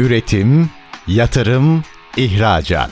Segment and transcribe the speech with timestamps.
[0.00, 0.70] Üretim,
[1.06, 1.84] yatırım,
[2.16, 2.90] ihracat.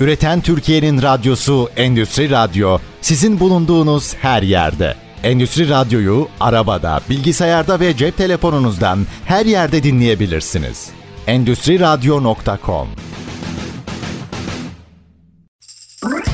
[0.00, 4.94] Üreten Türkiye'nin radyosu Endüstri Radyo sizin bulunduğunuz her yerde.
[5.22, 10.88] Endüstri Radyo'yu arabada, bilgisayarda ve cep telefonunuzdan her yerde dinleyebilirsiniz.
[11.26, 12.88] Endüstri Radyo.com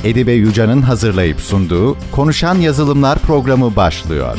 [0.04, 4.38] Edibe Yuca'nın hazırlayıp sunduğu Konuşan Yazılımlar programı başlıyor.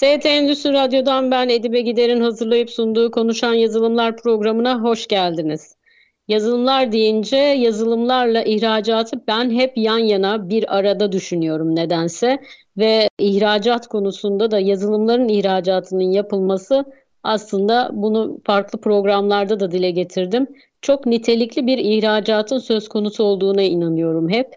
[0.00, 5.76] TRT Endüstri Radyo'dan ben Edibe Gider'in hazırlayıp sunduğu Konuşan Yazılımlar programına hoş geldiniz.
[6.28, 12.38] Yazılımlar deyince yazılımlarla ihracatı ben hep yan yana bir arada düşünüyorum nedense
[12.78, 16.84] ve ihracat konusunda da yazılımların ihracatının yapılması
[17.22, 20.46] aslında bunu farklı programlarda da dile getirdim.
[20.82, 24.54] Çok nitelikli bir ihracatın söz konusu olduğuna inanıyorum hep.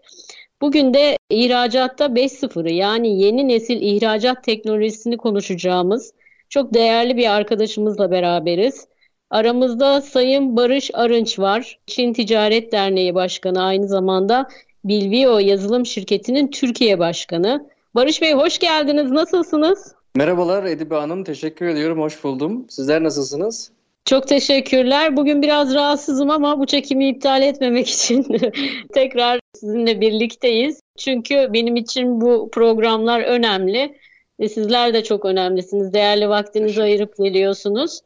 [0.63, 6.13] Bugün de ihracatta 5.0'ı yani yeni nesil ihracat teknolojisini konuşacağımız
[6.49, 8.87] çok değerli bir arkadaşımızla beraberiz.
[9.29, 11.79] Aramızda Sayın Barış Arınç var.
[11.87, 14.47] Çin Ticaret Derneği Başkanı aynı zamanda
[14.85, 17.69] Bilvio Yazılım Şirketi'nin Türkiye Başkanı.
[17.95, 19.11] Barış Bey hoş geldiniz.
[19.11, 19.95] Nasılsınız?
[20.15, 21.23] Merhabalar Edibe Hanım.
[21.23, 21.99] Teşekkür ediyorum.
[21.99, 22.65] Hoş buldum.
[22.69, 23.71] Sizler nasılsınız?
[24.05, 25.17] Çok teşekkürler.
[25.17, 28.23] Bugün biraz rahatsızım ama bu çekimi iptal etmemek için
[28.93, 30.79] tekrar sizinle birlikteyiz.
[30.97, 33.97] Çünkü benim için bu programlar önemli.
[34.39, 35.93] Ve sizler de çok önemlisiniz.
[35.93, 38.01] Değerli vaktinizi ayırıp geliyorsunuz.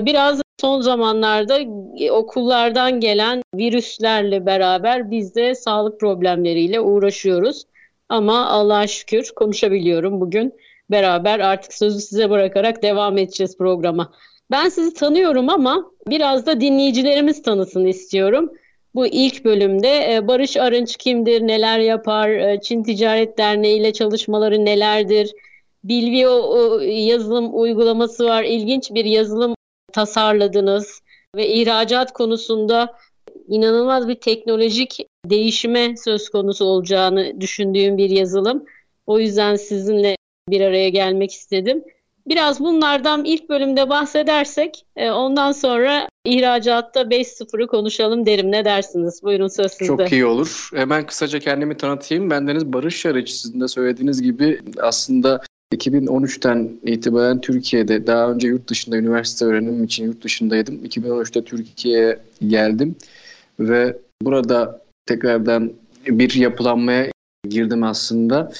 [0.00, 1.58] Biraz son zamanlarda
[2.10, 7.64] okullardan gelen virüslerle beraber biz de sağlık problemleriyle uğraşıyoruz.
[8.08, 10.54] Ama Allah'a şükür konuşabiliyorum bugün.
[10.90, 14.12] Beraber artık sözü size bırakarak devam edeceğiz programa.
[14.50, 18.52] Ben sizi tanıyorum ama biraz da dinleyicilerimiz tanısın istiyorum.
[18.94, 24.64] Bu ilk bölümde e, Barış Arınç kimdir, neler yapar, e, Çin Ticaret Derneği ile çalışmaları
[24.64, 25.32] nelerdir,
[25.84, 29.54] Bilvio yazılım uygulaması var, ilginç bir yazılım
[29.92, 31.00] tasarladınız
[31.36, 32.94] ve ihracat konusunda
[33.48, 38.64] inanılmaz bir teknolojik değişime söz konusu olacağını düşündüğüm bir yazılım.
[39.06, 40.16] O yüzden sizinle
[40.48, 41.84] bir araya gelmek istedim.
[42.28, 48.52] Biraz bunlardan ilk bölümde bahsedersek e, ondan sonra ihracatta 5.0'ı konuşalım derim.
[48.52, 49.22] Ne dersiniz?
[49.22, 49.86] Buyurun söz sizde.
[49.86, 50.70] Çok iyi olur.
[50.74, 52.30] Hemen kısaca kendimi tanıtayım.
[52.30, 53.30] Bendeniz Barış Yarıç.
[53.30, 55.40] Sizin de söylediğiniz gibi aslında
[55.74, 60.84] 2013'ten itibaren Türkiye'de daha önce yurt dışında üniversite öğrenimim için yurt dışındaydım.
[60.84, 62.18] 2013'te Türkiye'ye
[62.48, 62.96] geldim
[63.60, 65.72] ve burada tekrardan
[66.06, 67.10] bir yapılanmaya
[67.44, 68.52] girdim aslında.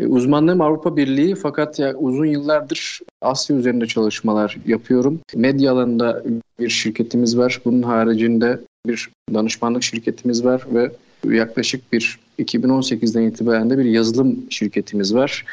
[0.00, 5.20] E, uzmanlığım Avrupa Birliği fakat ya uzun yıllardır Asya üzerinde çalışmalar yapıyorum.
[5.34, 6.22] Medya alanında
[6.60, 7.60] bir şirketimiz var.
[7.64, 10.92] Bunun haricinde bir danışmanlık şirketimiz var ve
[11.24, 15.44] yaklaşık bir 2018'den itibaren de bir yazılım şirketimiz var.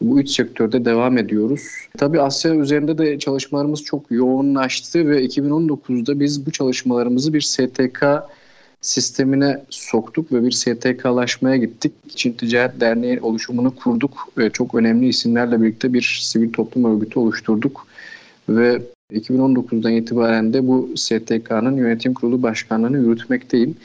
[0.00, 1.62] Bu üç sektörde devam ediyoruz.
[1.98, 8.06] Tabii Asya üzerinde de çalışmalarımız çok yoğunlaştı ve 2019'da biz bu çalışmalarımızı bir STK
[8.80, 11.92] sistemine soktuk ve bir STK'laşmaya gittik.
[12.16, 17.86] Çin Ticaret Derneği oluşumunu kurduk ve çok önemli isimlerle birlikte bir sivil toplum örgütü oluşturduk.
[18.48, 23.76] Ve 2019'dan itibaren de bu STK'nın yönetim kurulu başkanlığını yürütmekteyim.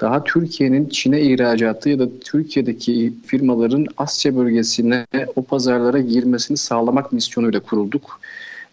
[0.00, 7.60] Daha Türkiye'nin Çin'e ihracatı ya da Türkiye'deki firmaların Asya bölgesine o pazarlara girmesini sağlamak misyonuyla
[7.60, 8.20] kurulduk.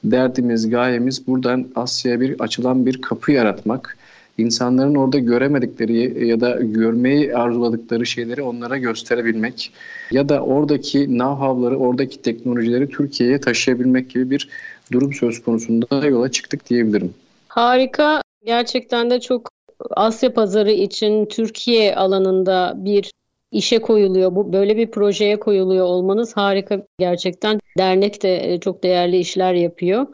[0.03, 3.97] Derdimiz, gayemiz buradan Asya'ya bir açılan bir kapı yaratmak
[4.39, 9.71] insanların orada göremedikleri ya da görmeyi arzuladıkları şeyleri onlara gösterebilmek
[10.11, 14.49] ya da oradaki know-how'ları, oradaki teknolojileri Türkiye'ye taşıyabilmek gibi bir
[14.91, 17.13] durum söz konusunda yola çıktık diyebilirim.
[17.47, 18.21] Harika.
[18.45, 19.49] Gerçekten de çok
[19.89, 23.11] Asya pazarı için Türkiye alanında bir
[23.51, 24.35] işe koyuluyor.
[24.35, 27.59] Bu böyle bir projeye koyuluyor olmanız harika gerçekten.
[27.77, 30.07] Dernek de e, çok değerli işler yapıyor.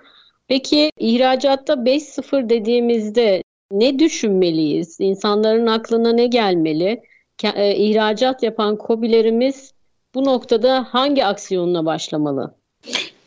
[0.47, 4.97] Peki ihracatta 5.0 dediğimizde ne düşünmeliyiz?
[4.99, 7.01] İnsanların aklına ne gelmeli?
[7.43, 9.73] E, ihracat yapan kobilerimiz
[10.15, 12.55] bu noktada hangi aksiyonuna başlamalı?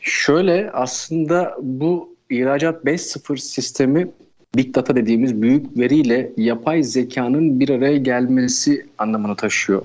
[0.01, 4.09] Şöyle aslında bu ihracat 5.0 sistemi
[4.57, 9.83] Big Data dediğimiz büyük veriyle yapay zekanın bir araya gelmesi anlamını taşıyor.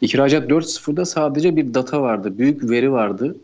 [0.00, 3.36] İhracat 4.0'da sadece bir data vardı, büyük veri vardı.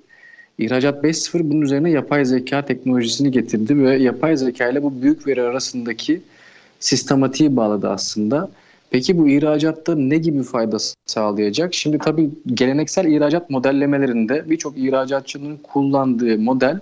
[0.60, 5.42] İhracat 5.0 bunun üzerine yapay zeka teknolojisini getirdi ve yapay zeka ile bu büyük veri
[5.42, 6.20] arasındaki
[6.80, 8.50] sistematiği bağladı aslında.
[8.90, 10.76] Peki bu ihracatta ne gibi fayda
[11.06, 11.74] sağlayacak?
[11.74, 16.80] Şimdi tabii geleneksel ihracat modellemelerinde birçok ihracatçının kullandığı model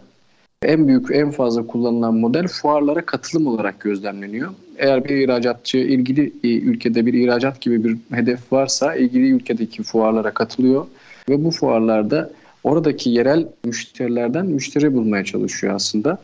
[0.62, 4.50] en büyük, en fazla kullanılan model fuarlara katılım olarak gözlemleniyor.
[4.78, 10.86] Eğer bir ihracatçı ilgili ülkede bir ihracat gibi bir hedef varsa ilgili ülkedeki fuarlara katılıyor
[11.28, 12.30] ve bu fuarlarda
[12.68, 16.18] oradaki yerel müşterilerden müşteri bulmaya çalışıyor aslında.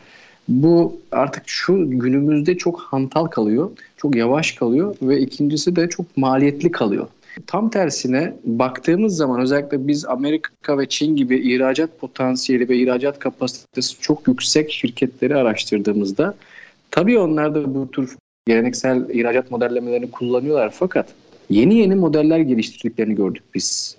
[0.49, 6.70] Bu artık şu günümüzde çok hantal kalıyor, çok yavaş kalıyor ve ikincisi de çok maliyetli
[6.70, 7.08] kalıyor.
[7.46, 14.00] Tam tersine baktığımız zaman özellikle biz Amerika ve Çin gibi ihracat potansiyeli ve ihracat kapasitesi
[14.00, 16.35] çok yüksek şirketleri araştırdığımızda
[16.91, 21.06] tabii onlar da bu tür geleneksel ihracat modellemelerini kullanıyorlar fakat
[21.50, 23.96] yeni yeni modeller geliştirdiklerini gördük biz.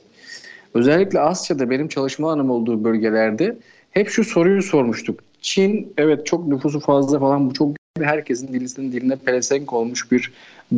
[0.75, 3.57] Özellikle Asya'da benim çalışma alanım olduğu bölgelerde
[3.91, 5.19] hep şu soruyu sormuştuk.
[5.41, 10.31] Çin evet çok nüfusu fazla falan bu çok herkesin dilisinin diline pelesenk olmuş bir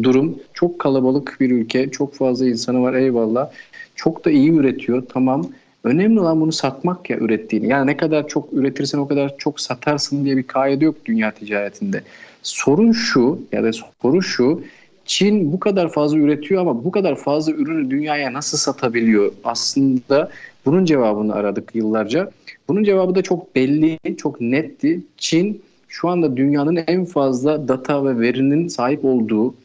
[0.04, 0.40] durum.
[0.54, 1.92] Çok kalabalık bir ülke.
[1.92, 3.50] Çok fazla insanı var eyvallah.
[3.96, 5.48] Çok da iyi üretiyor tamam.
[5.84, 7.68] Önemli olan bunu satmak ya ürettiğini.
[7.68, 12.02] Yani ne kadar çok üretirsen o kadar çok satarsın diye bir kaide yok dünya ticaretinde.
[12.44, 14.64] Sorun şu ya da soru şu.
[15.08, 19.32] Çin bu kadar fazla üretiyor ama bu kadar fazla ürünü dünyaya nasıl satabiliyor?
[19.44, 20.30] Aslında
[20.66, 22.32] bunun cevabını aradık yıllarca.
[22.68, 25.02] Bunun cevabı da çok belli, çok netti.
[25.18, 29.56] Çin şu anda dünyanın en fazla data ve verinin sahip olduğu,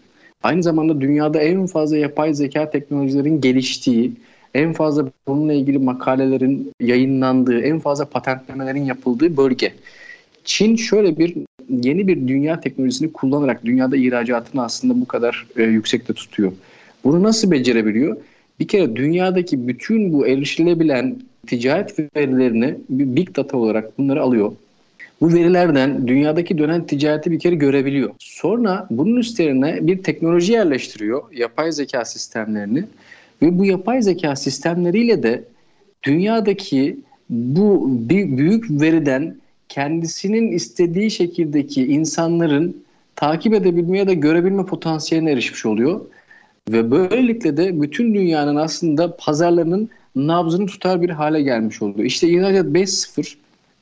[0.43, 4.12] aynı zamanda dünyada en fazla yapay zeka teknolojilerin geliştiği,
[4.55, 9.73] en fazla bununla ilgili makalelerin yayınlandığı, en fazla patentlemelerin yapıldığı bölge.
[10.44, 11.35] Çin şöyle bir
[11.69, 16.53] yeni bir dünya teknolojisini kullanarak dünyada ihracatını aslında bu kadar e, yüksekte tutuyor.
[17.05, 18.17] Bunu nasıl becerebiliyor?
[18.61, 21.17] Bir kere dünyadaki bütün bu erişilebilen
[21.47, 24.53] ticaret verilerini bir big data olarak bunları alıyor.
[25.21, 28.11] Bu verilerden dünyadaki dönen ticareti bir kere görebiliyor.
[28.19, 32.85] Sonra bunun üstlerine bir teknoloji yerleştiriyor, yapay zeka sistemlerini
[33.43, 35.44] ve bu yapay zeka sistemleriyle de
[36.03, 36.97] dünyadaki
[37.31, 39.42] bu büyük veriden
[39.73, 42.85] kendisinin istediği şekildeki insanların
[43.17, 46.01] takip edebilme ya da görebilme potansiyeline erişmiş oluyor.
[46.69, 52.05] Ve böylelikle de bütün dünyanın aslında pazarlarının nabzını tutar bir hale gelmiş oluyor.
[52.05, 53.35] İşte ihracat 5.0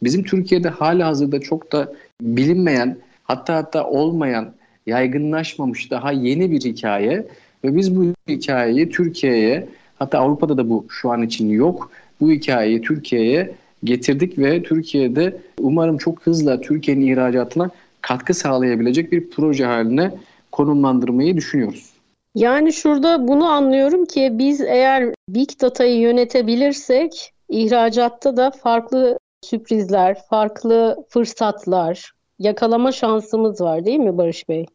[0.03, 4.53] bizim Türkiye'de hala hazırda çok da bilinmeyen hatta hatta olmayan
[4.87, 7.27] yaygınlaşmamış daha yeni bir hikaye
[7.65, 11.91] ve biz bu hikayeyi Türkiye'ye hatta Avrupa'da da bu şu an için yok.
[12.21, 13.55] Bu hikayeyi Türkiye'ye
[13.85, 20.13] getirdik ve Türkiye'de umarım çok hızla Türkiye'nin ihracatına katkı sağlayabilecek bir proje haline
[20.53, 21.91] konumlandırmayı düşünüyoruz.
[22.35, 31.05] Yani şurada bunu anlıyorum ki biz eğer Big Data'yı yönetebilirsek ihracatta da farklı sürprizler, farklı
[31.09, 34.67] fırsatlar yakalama şansımız var değil mi Barış Bey?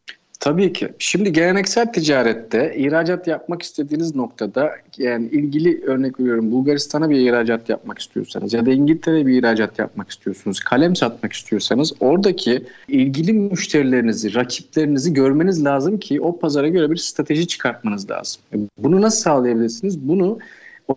[0.46, 0.88] Tabii ki.
[0.98, 7.98] Şimdi geleneksel ticarette ihracat yapmak istediğiniz noktada yani ilgili örnek veriyorum Bulgaristan'a bir ihracat yapmak
[7.98, 15.14] istiyorsanız ya da İngiltere'ye bir ihracat yapmak istiyorsunuz, kalem satmak istiyorsanız oradaki ilgili müşterilerinizi, rakiplerinizi
[15.14, 18.42] görmeniz lazım ki o pazara göre bir strateji çıkartmanız lazım.
[18.78, 20.08] Bunu nasıl sağlayabilirsiniz?
[20.08, 20.38] Bunu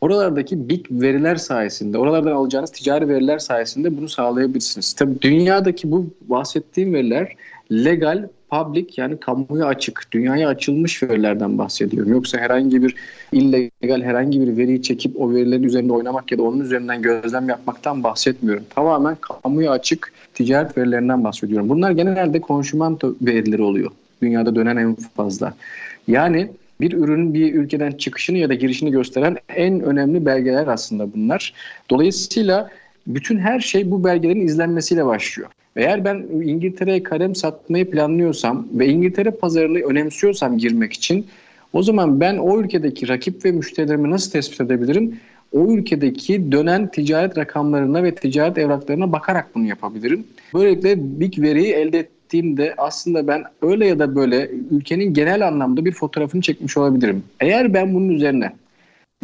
[0.01, 4.93] oralardaki big veriler sayesinde, oralardan alacağınız ticari veriler sayesinde bunu sağlayabilirsiniz.
[4.93, 7.35] Tabii dünyadaki bu bahsettiğim veriler
[7.71, 12.11] legal, public yani kamuya açık, dünyaya açılmış verilerden bahsediyorum.
[12.11, 12.95] Yoksa herhangi bir
[13.31, 18.03] illegal herhangi bir veriyi çekip o verilerin üzerinde oynamak ya da onun üzerinden gözlem yapmaktan
[18.03, 18.63] bahsetmiyorum.
[18.69, 21.69] Tamamen kamuya açık ticaret verilerinden bahsediyorum.
[21.69, 23.91] Bunlar genelde konsumanto verileri oluyor.
[24.21, 25.53] Dünyada dönen en fazla.
[26.07, 26.49] Yani
[26.81, 31.53] bir ürünün bir ülkeden çıkışını ya da girişini gösteren en önemli belgeler aslında bunlar.
[31.89, 32.69] Dolayısıyla
[33.07, 35.49] bütün her şey bu belgelerin izlenmesiyle başlıyor.
[35.75, 41.25] Eğer ben İngiltere'ye kalem satmayı planlıyorsam ve İngiltere pazarını önemsiyorsam girmek için
[41.73, 45.19] o zaman ben o ülkedeki rakip ve müşterilerimi nasıl tespit edebilirim?
[45.53, 50.23] O ülkedeki dönen ticaret rakamlarına ve ticaret evraklarına bakarak bunu yapabilirim.
[50.53, 55.91] Böylelikle big veriyi elde ettiğimde aslında ben öyle ya da böyle ülkenin genel anlamda bir
[55.91, 57.23] fotoğrafını çekmiş olabilirim.
[57.39, 58.51] Eğer ben bunun üzerine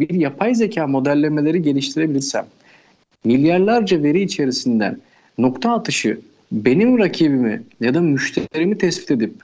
[0.00, 2.46] bir yapay zeka modellemeleri geliştirebilirsem,
[3.24, 4.98] milyarlarca veri içerisinden
[5.38, 6.18] nokta atışı
[6.52, 9.34] benim rakibimi ya da müşterimi tespit edip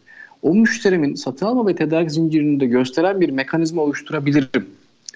[0.42, 4.66] o müşterimin satın alma ve tedarik zincirini de gösteren bir mekanizma oluşturabilirim.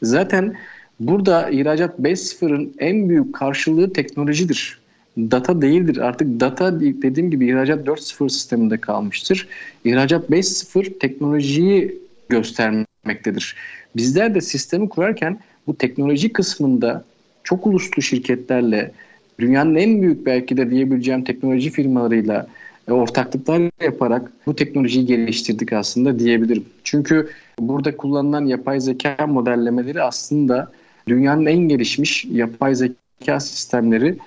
[0.03, 0.55] Zaten
[1.01, 4.79] burada ihracat 5.0'ın en büyük karşılığı teknolojidir.
[5.19, 5.97] Data değildir.
[5.97, 9.49] Artık data dediğim gibi ihracat 4.0 sisteminde kalmıştır.
[9.85, 13.57] İhracat 5.0 teknolojiyi göstermektedir.
[13.97, 17.05] Bizler de sistemi kurarken bu teknoloji kısmında
[17.45, 18.93] çok uluslu şirketlerle,
[19.39, 22.47] dünyanın en büyük belki de diyebileceğim teknoloji firmalarıyla
[22.89, 26.65] e, ortaklıklar yaparak bu teknolojiyi geliştirdik aslında diyebilirim.
[26.85, 27.29] Çünkü
[27.59, 30.73] burada kullanılan yapay zeka modellemeleri aslında
[31.09, 34.19] dünyanın en gelişmiş yapay zeka sistemleri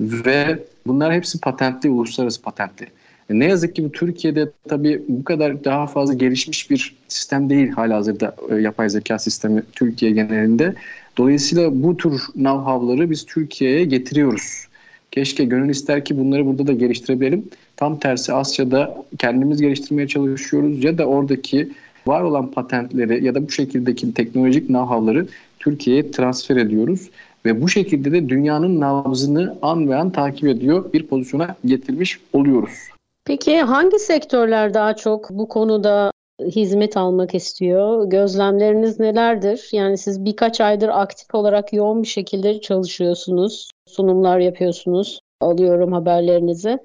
[0.00, 2.86] ve bunlar hepsi patentli, uluslararası patentli.
[3.30, 7.68] E, ne yazık ki bu Türkiye'de tabii bu kadar daha fazla gelişmiş bir sistem değil
[7.68, 10.74] halihazırda e, yapay zeka sistemi Türkiye genelinde.
[11.18, 14.68] Dolayısıyla bu tür know-how'ları biz Türkiye'ye getiriyoruz.
[15.10, 17.44] Keşke gönül ister ki bunları burada da geliştirebilelim.
[17.76, 21.68] Tam tersi Asya'da kendimiz geliştirmeye çalışıyoruz ya da oradaki
[22.06, 25.26] var olan patentleri ya da bu şekildeki teknolojik know-how'ları
[25.58, 27.10] Türkiye'ye transfer ediyoruz
[27.44, 32.88] ve bu şekilde de dünyanın nabzını an ve an takip ediyor bir pozisyona getirmiş oluyoruz.
[33.24, 38.10] Peki hangi sektörler daha çok bu konuda hizmet almak istiyor?
[38.10, 39.68] Gözlemleriniz nelerdir?
[39.72, 45.20] Yani siz birkaç aydır aktif olarak yoğun bir şekilde çalışıyorsunuz, sunumlar yapıyorsunuz.
[45.40, 46.78] Alıyorum haberlerinizi.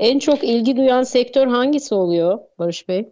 [0.00, 3.08] En çok ilgi duyan sektör hangisi oluyor Barış Bey?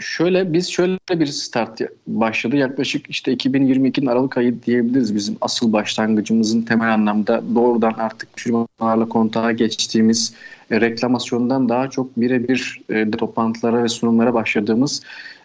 [0.00, 2.56] Şöyle biz şöyle bir start başladı.
[2.56, 9.52] Yaklaşık işte 2022'nin Aralık ayı diyebiliriz bizim asıl başlangıcımızın temel anlamda doğrudan artık firmalarla kontağa
[9.52, 10.34] geçtiğimiz
[10.80, 15.02] reklamasyondan daha çok birebir e, toplantılara ve sunumlara başladığımız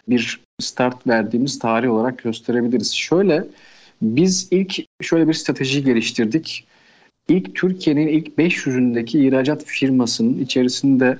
[0.08, 2.94] bir start verdiğimiz tarih olarak gösterebiliriz.
[2.94, 3.44] Şöyle
[4.02, 6.66] biz ilk şöyle bir strateji geliştirdik.
[7.28, 11.18] İlk Türkiye'nin ilk 500'ündeki ihracat firmasının içerisinde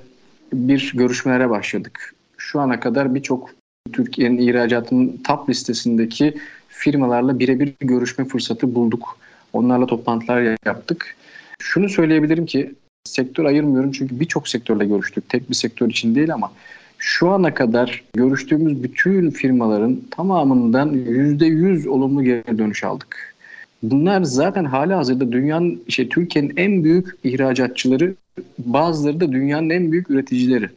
[0.53, 3.51] bir görüşmelere başladık şu ana kadar birçok
[3.93, 6.35] Türkiye'nin ihracatının top listesindeki
[6.69, 9.19] firmalarla birebir görüşme fırsatı bulduk.
[9.53, 11.17] Onlarla toplantılar yaptık.
[11.59, 12.75] Şunu söyleyebilirim ki
[13.09, 15.29] sektör ayırmıyorum çünkü birçok sektörle görüştük.
[15.29, 16.53] Tek bir sektör için değil ama
[16.99, 23.35] şu ana kadar görüştüğümüz bütün firmaların tamamından %100 olumlu geri dönüş aldık.
[23.83, 28.15] Bunlar zaten hala hazırda dünyanın, işte Türkiye'nin en büyük ihracatçıları,
[28.59, 30.69] bazıları da dünyanın en büyük üreticileri.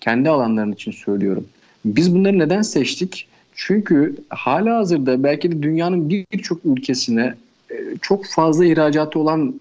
[0.00, 1.46] Kendi alanların için söylüyorum.
[1.84, 3.28] Biz bunları neden seçtik?
[3.54, 7.34] Çünkü hala hazırda belki de dünyanın birçok ülkesine
[7.70, 9.60] e, çok fazla ihracatı olan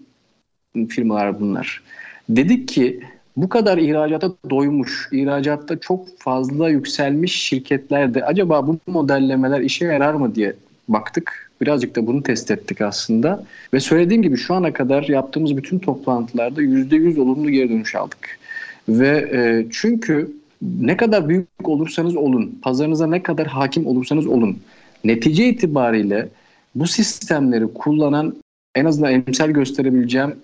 [0.89, 1.81] firmalar bunlar.
[2.29, 2.99] Dedik ki
[3.37, 10.35] bu kadar ihracata doymuş, ihracatta çok fazla yükselmiş şirketlerde acaba bu modellemeler işe yarar mı
[10.35, 10.53] diye
[10.87, 11.51] baktık.
[11.61, 13.43] Birazcık da bunu test ettik aslında.
[13.73, 18.39] Ve söylediğim gibi şu ana kadar yaptığımız bütün toplantılarda %100 olumlu geri dönüş aldık.
[18.89, 20.31] Ve e, çünkü
[20.61, 24.57] ne kadar büyük olursanız olun, pazarınıza ne kadar hakim olursanız olun,
[25.03, 26.29] netice itibariyle
[26.75, 28.35] bu sistemleri kullanan
[28.75, 30.35] en azından emsal gösterebileceğim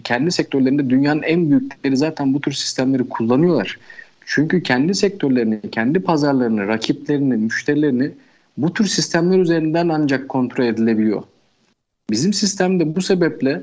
[0.00, 3.78] kendi sektörlerinde dünyanın en büyükleri zaten bu tür sistemleri kullanıyorlar.
[4.26, 8.10] Çünkü kendi sektörlerini, kendi pazarlarını, rakiplerini, müşterilerini
[8.56, 11.22] bu tür sistemler üzerinden ancak kontrol edilebiliyor.
[12.10, 13.62] Bizim sistemde bu sebeple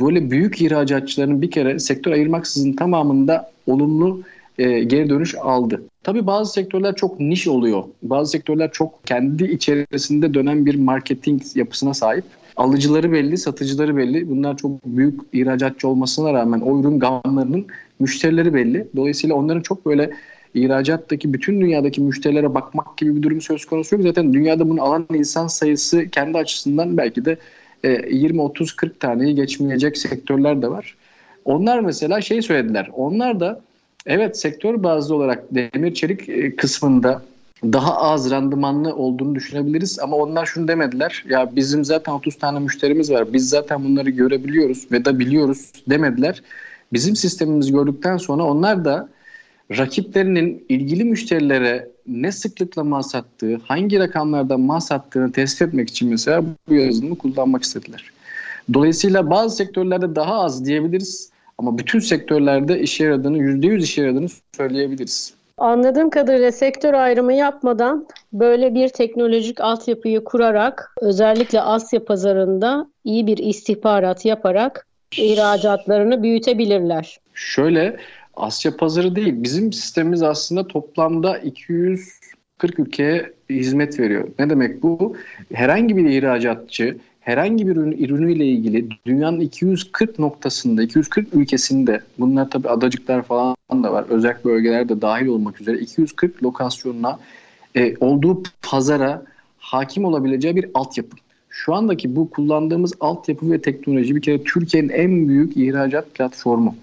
[0.00, 4.22] böyle büyük ihracatçıların bir kere sektör ayırmaksızın tamamında olumlu
[4.58, 5.82] e, geri dönüş aldı.
[6.02, 7.84] Tabii bazı sektörler çok niş oluyor.
[8.02, 12.24] Bazı sektörler çok kendi içerisinde dönen bir marketing yapısına sahip.
[12.56, 14.28] Alıcıları belli, satıcıları belli.
[14.28, 17.66] Bunlar çok büyük ihracatçı olmasına rağmen o ürün gamlarının
[18.00, 18.88] müşterileri belli.
[18.96, 20.10] Dolayısıyla onların çok böyle
[20.54, 24.04] ihracattaki bütün dünyadaki müşterilere bakmak gibi bir durum söz konusu yok.
[24.04, 27.38] Zaten dünyada bunu alan insan sayısı kendi açısından belki de
[28.10, 30.96] 20, 30, 40 taneyi geçmeyecek sektörler de var.
[31.44, 32.90] Onlar mesela şey söylediler.
[32.92, 33.60] Onlar da
[34.06, 37.22] evet sektör bazlı olarak demir çelik e, kısmında
[37.62, 41.24] daha az randımanlı olduğunu düşünebiliriz ama onlar şunu demediler.
[41.28, 43.32] Ya bizim zaten 30 tane müşterimiz var.
[43.32, 46.42] Biz zaten bunları görebiliyoruz ve da biliyoruz demediler.
[46.92, 49.08] Bizim sistemimizi gördükten sonra onlar da
[49.70, 56.44] rakiplerinin ilgili müşterilere ne sıklıkla mal sattığı, hangi rakamlarda mal sattığını tespit etmek için mesela
[56.68, 58.10] bu yazılımı kullanmak istediler.
[58.74, 65.34] Dolayısıyla bazı sektörlerde daha az diyebiliriz ama bütün sektörlerde işe yaradığını, %100 işe yaradığını söyleyebiliriz.
[65.58, 73.38] Anladığım kadarıyla sektör ayrımı yapmadan böyle bir teknolojik altyapıyı kurarak özellikle Asya pazarında iyi bir
[73.38, 74.86] istihbarat yaparak
[75.18, 77.18] ihracatlarını büyütebilirler.
[77.34, 77.96] Şöyle
[78.34, 79.34] Asya pazarı değil.
[79.42, 84.28] Bizim sistemimiz aslında toplamda 240 ülkeye hizmet veriyor.
[84.38, 85.16] Ne demek bu?
[85.52, 92.68] Herhangi bir ihracatçı herhangi bir ürün, ürünüyle ilgili dünyanın 240 noktasında, 240 ülkesinde bunlar tabi
[92.68, 94.04] adacıklar falan da var.
[94.08, 97.18] Özel bölgeler de dahil olmak üzere 240 lokasyonuna
[97.76, 99.22] e, olduğu pazara
[99.58, 101.16] hakim olabileceği bir altyapı.
[101.48, 106.76] Şu andaki bu kullandığımız altyapı ve teknoloji bir kere Türkiye'nin en büyük ihracat platformu.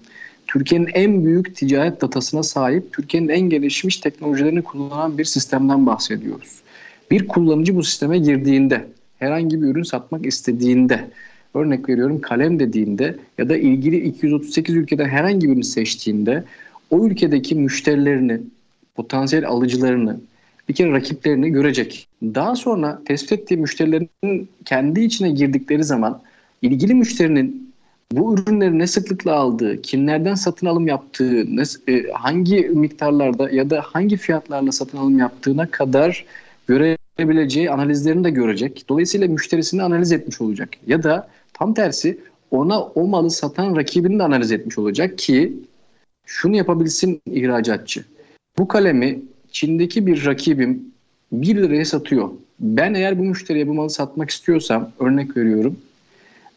[0.46, 6.62] Türkiye'nin en büyük ticaret datasına sahip, Türkiye'nin en gelişmiş teknolojilerini kullanan bir sistemden bahsediyoruz.
[7.10, 8.86] Bir kullanıcı bu sisteme girdiğinde,
[9.22, 11.10] herhangi bir ürün satmak istediğinde,
[11.54, 16.44] örnek veriyorum kalem dediğinde ya da ilgili 238 ülkeden herhangi birini seçtiğinde
[16.90, 18.40] o ülkedeki müşterilerini,
[18.94, 20.20] potansiyel alıcılarını,
[20.68, 22.08] bir kere rakiplerini görecek.
[22.22, 26.22] Daha sonra tespit ettiği müşterilerin kendi içine girdikleri zaman
[26.62, 27.72] ilgili müşterinin
[28.12, 31.46] bu ürünleri ne sıklıkla aldığı, kimlerden satın alım yaptığı,
[31.88, 36.24] e, hangi miktarlarda ya da hangi fiyatlarla satın alım yaptığına kadar
[37.22, 38.84] görebileceği analizlerini de görecek.
[38.88, 40.68] Dolayısıyla müşterisini analiz etmiş olacak.
[40.86, 42.18] Ya da tam tersi
[42.50, 45.52] ona o malı satan rakibini de analiz etmiş olacak ki
[46.26, 48.04] şunu yapabilsin ihracatçı.
[48.58, 50.82] Bu kalemi Çin'deki bir rakibim
[51.32, 52.30] 1 liraya satıyor.
[52.60, 55.76] Ben eğer bu müşteriye bu malı satmak istiyorsam örnek veriyorum.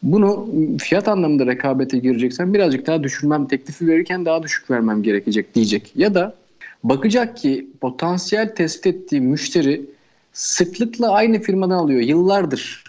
[0.02, 5.92] Bunu fiyat anlamında rekabete gireceksem birazcık daha düşürmem, teklifi verirken daha düşük vermem gerekecek diyecek.
[5.96, 6.34] Ya da
[6.84, 9.95] bakacak ki potansiyel tespit ettiği müşteri
[10.36, 12.84] sıklıkla aynı firmadan alıyor yıllardır.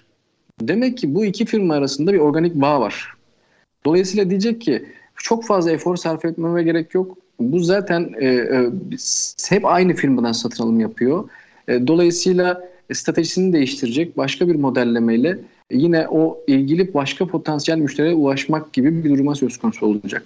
[0.62, 3.13] Demek ki bu iki firma arasında bir organik bağ var.
[3.86, 4.86] Dolayısıyla diyecek ki
[5.16, 7.18] çok fazla efor sarf etmeme gerek yok.
[7.39, 8.72] Bu zaten e, e,
[9.50, 11.30] hep aynı firmadan satın alım yapıyor.
[11.68, 15.39] E, dolayısıyla stratejisini değiştirecek başka bir modellemeyle
[15.72, 20.24] yine o ilgili başka potansiyel müşteriye ulaşmak gibi bir duruma söz konusu olacak.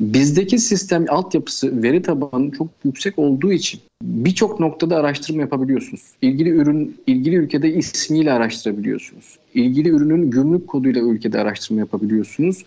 [0.00, 6.02] Bizdeki sistem altyapısı veri tabanı çok yüksek olduğu için birçok noktada araştırma yapabiliyorsunuz.
[6.22, 9.38] İlgili ürün ilgili ülkede ismiyle araştırabiliyorsunuz.
[9.54, 12.64] İlgili ürünün gümrük koduyla ülkede araştırma yapabiliyorsunuz.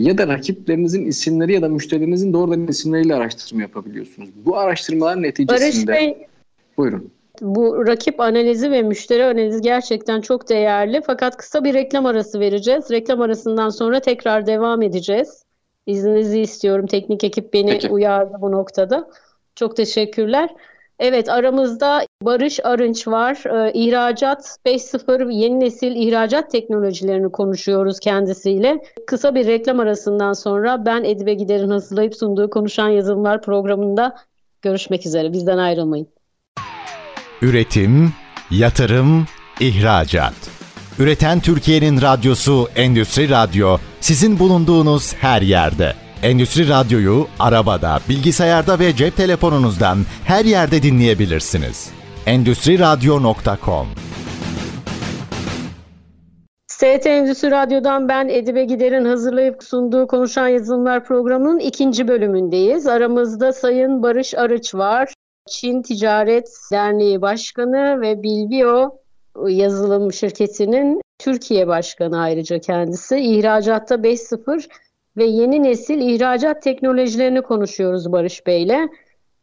[0.00, 4.28] Ya da rakiplerinizin isimleri ya da müşterilerinizin doğrudan isimleriyle araştırma yapabiliyorsunuz.
[4.46, 5.92] Bu araştırmalar neticesinde...
[5.92, 6.26] Barış Bey,
[6.76, 7.10] buyurun.
[7.40, 11.02] Bu rakip analizi ve müşteri analizi gerçekten çok değerli.
[11.06, 12.90] Fakat kısa bir reklam arası vereceğiz.
[12.90, 15.41] Reklam arasından sonra tekrar devam edeceğiz.
[15.86, 16.86] İzninizi istiyorum.
[16.86, 17.88] Teknik ekip beni Peki.
[17.88, 19.08] uyardı bu noktada.
[19.54, 20.50] Çok teşekkürler.
[20.98, 23.42] Evet aramızda Barış Arınç var.
[23.46, 28.82] Ee, ihracat 5.0 yeni nesil ihracat teknolojilerini konuşuyoruz kendisiyle.
[29.06, 34.16] Kısa bir reklam arasından sonra ben Edibe Gider'in hazırlayıp sunduğu Konuşan Yazılımlar programında
[34.62, 35.32] görüşmek üzere.
[35.32, 36.06] Bizden ayrılmayın.
[37.42, 38.12] Üretim,
[38.50, 39.26] yatırım,
[39.60, 40.61] ihracat.
[40.98, 45.92] Üreten Türkiye'nin radyosu Endüstri Radyo sizin bulunduğunuz her yerde.
[46.22, 51.90] Endüstri Radyo'yu arabada, bilgisayarda ve cep telefonunuzdan her yerde dinleyebilirsiniz.
[52.26, 53.86] Endüstri Radyo.com
[56.66, 62.86] ST Endüstri Radyo'dan ben Edibe Gider'in hazırlayıp sunduğu Konuşan Yazılımlar programının ikinci bölümündeyiz.
[62.86, 65.14] Aramızda Sayın Barış Arıç var.
[65.48, 69.01] Çin Ticaret Derneği Başkanı ve Bilbio
[69.48, 73.16] yazılım şirketinin Türkiye Başkanı ayrıca kendisi.
[73.18, 74.68] İhracatta 5.0
[75.16, 78.88] ve yeni nesil ihracat teknolojilerini konuşuyoruz Barış Bey'le.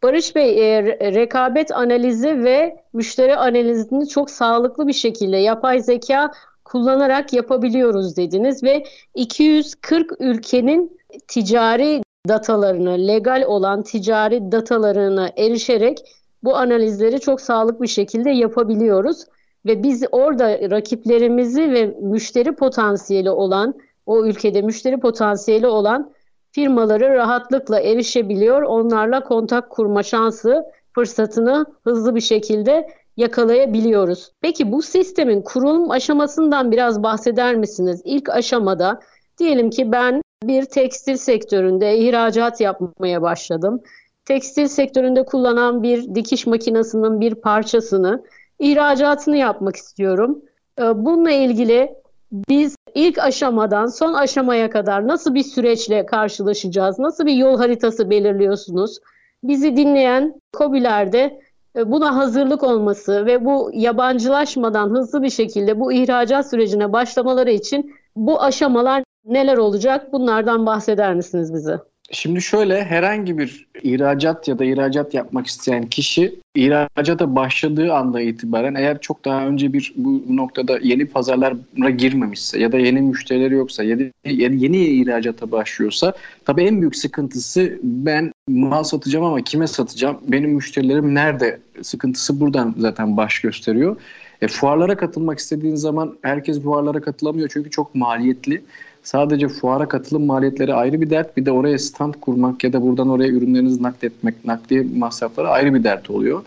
[0.04, 6.32] Barış Bey, e, rekabet analizi ve müşteri analizini çok sağlıklı bir şekilde yapay zeka
[6.66, 8.84] kullanarak yapabiliyoruz dediniz ve
[9.16, 15.98] 240 ülkenin ticari datalarını, legal olan ticari datalarına erişerek
[16.44, 19.26] bu analizleri çok sağlıklı bir şekilde yapabiliyoruz.
[19.66, 26.14] Ve biz orada rakiplerimizi ve müşteri potansiyeli olan, o ülkede müşteri potansiyeli olan
[26.52, 28.62] firmaları rahatlıkla erişebiliyor.
[28.62, 34.32] Onlarla kontak kurma şansı, fırsatını hızlı bir şekilde yakalayabiliyoruz.
[34.42, 38.02] Peki bu sistemin kurulum aşamasından biraz bahseder misiniz?
[38.06, 39.00] İlk aşamada
[39.38, 43.82] diyelim ki ben bir tekstil sektöründe ihracat yapmaya başladım.
[44.26, 48.24] Tekstil sektöründe kullanan bir dikiş makinesinin bir parçasını
[48.60, 50.42] ihracatını yapmak istiyorum.
[50.80, 51.96] Ee, bununla ilgili
[52.32, 57.00] biz ilk aşamadan son aşamaya kadar nasıl bir süreçle karşılaşacağız?
[57.00, 59.00] Nasıl bir yol haritası belirliyorsunuz?
[59.44, 61.40] Bizi dinleyen COBİ'lerde
[61.76, 67.96] e, buna hazırlık olması ve bu yabancılaşmadan hızlı bir şekilde bu ihracat sürecine başlamaları için
[68.16, 70.14] bu aşamalar neler olacak?
[70.14, 71.80] Bunlardan bahseder misiniz bize?
[72.12, 78.76] Şimdi şöyle herhangi bir ihracat ya da ihracat yapmak isteyen kişi ihracata başladığı anda itibaren
[78.76, 83.84] eğer çok daha önce bir bu noktada yeni pazarlara girmemişse ya da yeni müşterileri yoksa
[83.84, 86.14] da yeni ihracata başlıyorsa
[86.46, 90.18] tabii en büyük sıkıntısı ben mal satacağım ama kime satacağım?
[90.28, 91.60] Benim müşterilerim nerede?
[91.82, 93.98] Sıkıntısı buradan zaten baş gösteriyor.
[94.42, 98.62] E, fuarlara katılmak istediğin zaman herkes fuarlara katılamıyor çünkü çok maliyetli.
[99.04, 101.38] Sadece fuara katılım maliyetleri ayrı bir dert.
[101.38, 105.84] Bir de oraya stand kurmak ya da buradan oraya ürünlerinizi nakletmek, nakliye masrafları ayrı bir
[105.84, 106.44] dert oluyor.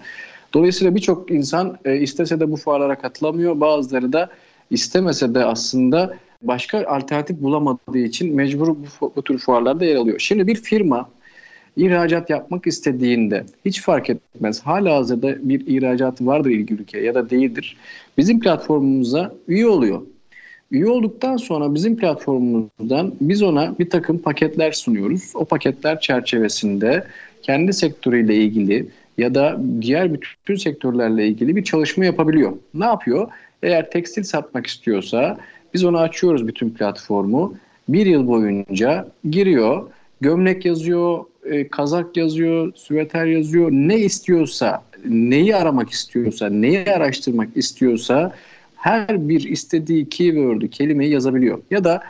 [0.55, 3.61] Dolayısıyla birçok insan e, istese de bu fuarlara katılamıyor.
[3.61, 4.29] Bazıları da
[4.71, 10.19] istemese de aslında başka alternatif bulamadığı için mecbur bu, bu tür fuarlarda yer alıyor.
[10.19, 11.09] Şimdi bir firma
[11.77, 14.61] ihracat yapmak istediğinde hiç fark etmez.
[14.61, 17.77] Hala hazırda bir ihracatı vardır ilgili ülkeye ya da değildir.
[18.19, 20.03] Bizim platformumuza üye oluyor.
[20.73, 25.33] Üye olduktan sonra bizim platformumuzdan biz ona bir takım paketler sunuyoruz.
[25.35, 27.05] O paketler çerçevesinde
[27.43, 28.87] kendi sektörüyle ilgili
[29.19, 32.53] ya da diğer bütün sektörlerle ilgili bir çalışma yapabiliyor.
[32.75, 33.29] Ne yapıyor?
[33.63, 35.39] Eğer tekstil satmak istiyorsa
[35.75, 37.55] biz onu açıyoruz bütün platformu.
[37.89, 39.87] Bir yıl boyunca giriyor,
[40.21, 43.71] gömlek yazıyor, e, kazak yazıyor, süveter yazıyor.
[43.73, 48.33] Ne istiyorsa, neyi aramak istiyorsa, neyi araştırmak istiyorsa
[48.83, 51.59] her bir istediği keyword'ü, kelimeyi yazabiliyor.
[51.71, 52.03] Ya da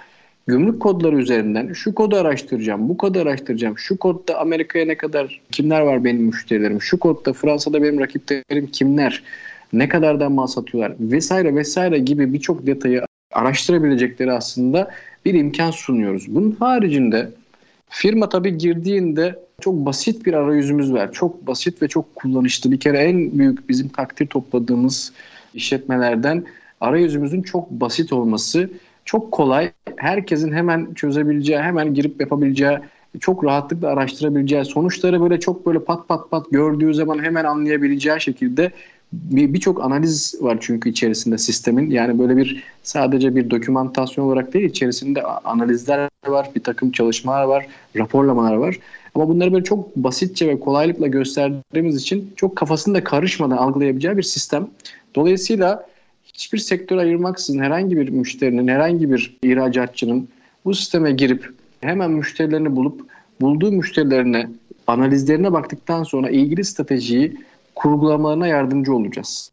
[0.47, 3.79] gümrük kodları üzerinden şu kodu araştıracağım, bu kodu araştıracağım.
[3.79, 6.83] Şu kodda Amerika'ya ne kadar kimler var benim müşterilerim?
[6.83, 9.23] Şu kodda Fransa'da benim rakiplerim kimler?
[9.73, 10.97] Ne kadardan mal satıyorlar?
[11.01, 14.91] Vesaire vesaire gibi birçok detayı araştırabilecekleri aslında
[15.25, 16.35] bir imkan sunuyoruz.
[16.35, 17.31] Bunun haricinde
[17.89, 21.13] firma tabii girdiğinde çok basit bir arayüzümüz var.
[21.13, 22.71] Çok basit ve çok kullanışlı.
[22.71, 25.13] Bir kere en büyük bizim takdir topladığımız
[25.55, 26.45] işletmelerden
[26.83, 28.71] arayüzümüzün çok basit olması
[29.05, 29.71] çok kolay.
[29.97, 32.79] Herkesin hemen çözebileceği, hemen girip yapabileceği,
[33.21, 38.71] çok rahatlıkla araştırabileceği, sonuçları böyle çok böyle pat pat pat gördüğü zaman hemen anlayabileceği şekilde
[39.13, 41.91] birçok bir analiz var çünkü içerisinde sistemin.
[41.91, 47.67] Yani böyle bir sadece bir dokümantasyon olarak değil içerisinde analizler var, bir takım çalışmalar var,
[47.97, 48.79] raporlamalar var.
[49.15, 54.69] Ama bunları böyle çok basitçe ve kolaylıkla gösterdiğimiz için çok kafasında karışmadan algılayabileceği bir sistem.
[55.15, 55.92] Dolayısıyla
[56.43, 60.29] hiçbir sektör ayırmaksızın herhangi bir müşterinin, herhangi bir ihracatçının
[60.65, 63.01] bu sisteme girip hemen müşterilerini bulup
[63.41, 64.49] bulduğu müşterilerine
[64.87, 67.37] analizlerine baktıktan sonra ilgili stratejiyi
[67.75, 69.51] kurgulamalarına yardımcı olacağız.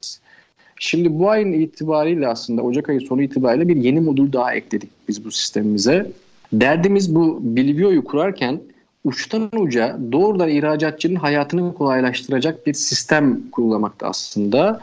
[0.79, 5.25] Şimdi bu ayın itibariyle aslında Ocak ayı sonu itibariyle bir yeni modül daha ekledik biz
[5.25, 6.11] bu sistemimize.
[6.53, 8.61] Derdimiz bu Bilvio'yu kurarken
[9.03, 14.81] uçtan uca doğrudan ihracatçının hayatını kolaylaştıracak bir sistem kurulamakta aslında.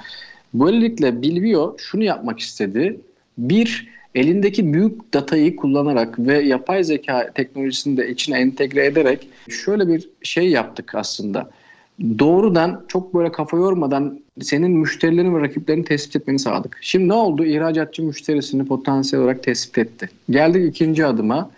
[0.60, 3.00] Böylelikle Bilvio şunu yapmak istedi.
[3.38, 10.08] Bir, elindeki büyük datayı kullanarak ve yapay zeka teknolojisini de içine entegre ederek şöyle bir
[10.22, 11.50] şey yaptık aslında.
[12.18, 16.78] Doğrudan çok böyle kafa yormadan senin müşterilerin ve rakiplerini tespit etmeni sağladık.
[16.80, 17.44] Şimdi ne oldu?
[17.44, 20.10] İhracatçı müşterisini potansiyel olarak tespit etti.
[20.30, 21.50] Geldik ikinci adıma.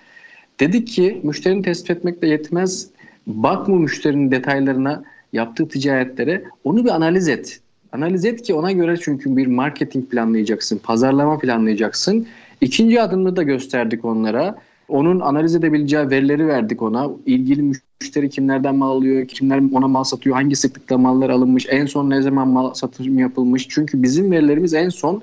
[0.61, 2.89] Dedik ki müşterini tespit etmekle yetmez.
[3.27, 7.61] Bakma müşterinin detaylarına, yaptığı ticaretlere onu bir analiz et.
[7.93, 12.27] Analiz et ki ona göre çünkü bir marketing planlayacaksın, pazarlama planlayacaksın.
[12.61, 14.59] İkinci adımını da gösterdik onlara.
[14.89, 17.11] Onun analiz edebileceği verileri verdik ona.
[17.27, 22.11] İlgili müşteri kimlerden mal alıyor, kimler ona mal satıyor, hangi sıklıkta mallar alınmış, en son
[22.11, 23.69] ne zaman mal satım yapılmış.
[23.69, 25.23] Çünkü bizim verilerimiz en son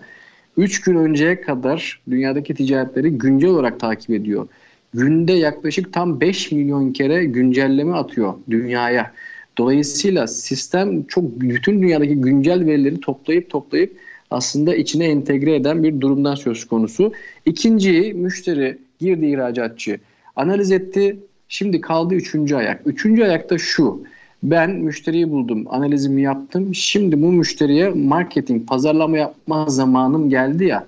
[0.58, 4.48] 3 gün önceye kadar dünyadaki ticaretleri güncel olarak takip ediyor.
[4.94, 9.12] Günde yaklaşık tam 5 milyon kere güncelleme atıyor dünyaya.
[9.58, 13.98] Dolayısıyla sistem çok bütün dünyadaki güncel verileri toplayıp toplayıp
[14.32, 17.14] aslında içine entegre eden bir durumdan söz konusu.
[17.46, 20.00] İkinci müşteri girdi ihracatçı
[20.36, 21.18] analiz etti.
[21.50, 22.82] Şimdi kaldı üçüncü ayak.
[22.86, 24.04] Üçüncü ayakta şu.
[24.44, 26.76] Ben müşteriyi buldum, analizimi yaptım.
[26.76, 30.88] Şimdi bu müşteriye marketing, pazarlama yapma zamanım geldi ya.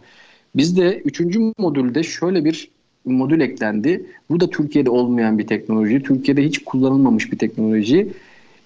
[0.56, 2.70] Bizde üçüncü modülde şöyle bir
[3.06, 4.06] modül eklendi.
[4.30, 6.04] Bu da Türkiye'de olmayan bir teknoloji.
[6.04, 8.08] Türkiye'de hiç kullanılmamış bir teknoloji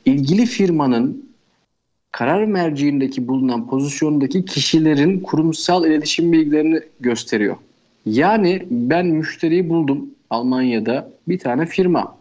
[0.06, 1.32] ilgili firmanın
[2.12, 7.56] karar merciindeki bulunan pozisyondaki kişilerin kurumsal iletişim bilgilerini gösteriyor.
[8.06, 12.18] Yani ben müşteriyi buldum Almanya'da bir tane firma.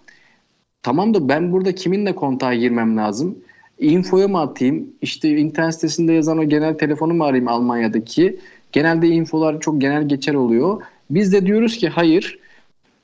[0.82, 3.38] Tamam da ben burada kiminle kontağa girmem lazım?
[3.78, 4.86] Infoya mı atayım?
[5.02, 8.36] İşte internet sitesinde yazan o genel telefonu mu arayayım Almanya'daki?
[8.72, 10.82] Genelde infolar çok genel geçer oluyor.
[11.10, 12.38] Biz de diyoruz ki hayır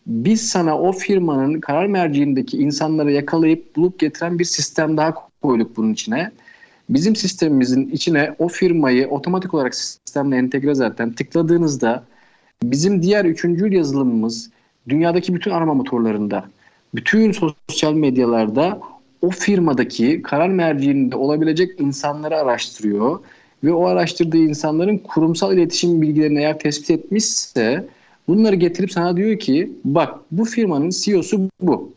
[0.06, 5.92] biz sana o firmanın karar merciindeki insanları yakalayıp bulup getiren bir sistem daha koyduk bunun
[5.92, 6.30] içine.
[6.88, 12.04] Bizim sistemimizin içine o firmayı otomatik olarak sistemle entegre zaten tıkladığınızda
[12.62, 14.50] bizim diğer üçüncü yazılımımız
[14.88, 16.44] dünyadaki bütün arama motorlarında,
[16.94, 18.80] bütün sosyal medyalarda
[19.22, 23.20] o firmadaki karar merciinde olabilecek insanları araştırıyor
[23.64, 27.86] ve o araştırdığı insanların kurumsal iletişim bilgilerini eğer tespit etmişse
[28.28, 31.92] Bunları getirip sana diyor ki bak bu firmanın CEO'su bu.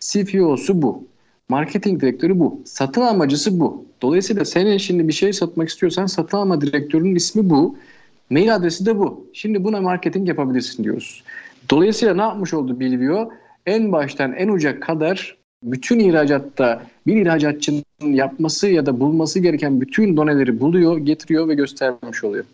[0.00, 1.04] CFO'su bu.
[1.48, 2.60] Marketing direktörü bu.
[2.64, 3.84] Satın amacısı bu.
[4.02, 7.76] Dolayısıyla senin şimdi bir şey satmak istiyorsan satın alma direktörünün ismi bu.
[8.30, 9.26] Mail adresi de bu.
[9.32, 11.22] Şimdi buna marketing yapabilirsin diyoruz.
[11.70, 13.30] Dolayısıyla ne yapmış oldu Bilvio?
[13.66, 20.16] En baştan en uca kadar bütün ihracatta bir ihracatçının yapması ya da bulması gereken bütün
[20.16, 22.44] doneleri buluyor, getiriyor ve göstermiş oluyor.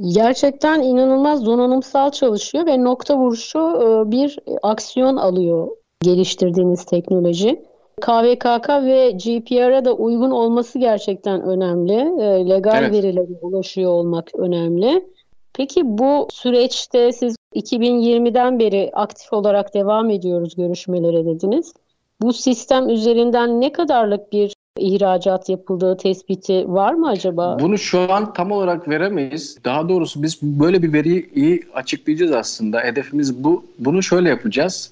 [0.00, 5.68] Gerçekten inanılmaz donanımsal çalışıyor ve nokta vuruşu e, bir aksiyon alıyor
[6.02, 7.62] geliştirdiğiniz teknoloji.
[8.00, 12.22] KVKK ve GPR'a da uygun olması gerçekten önemli.
[12.22, 12.92] E, legal evet.
[12.92, 15.08] verilere ulaşıyor olmak önemli.
[15.54, 21.74] Peki bu süreçte siz 2020'den beri aktif olarak devam ediyoruz görüşmelere dediniz.
[22.22, 27.58] Bu sistem üzerinden ne kadarlık bir ihracat yapıldığı tespiti var mı acaba?
[27.60, 29.58] Bunu şu an tam olarak veremeyiz.
[29.64, 32.80] Daha doğrusu biz böyle bir veriyi iyi açıklayacağız aslında.
[32.80, 33.64] Hedefimiz bu.
[33.78, 34.90] Bunu şöyle yapacağız.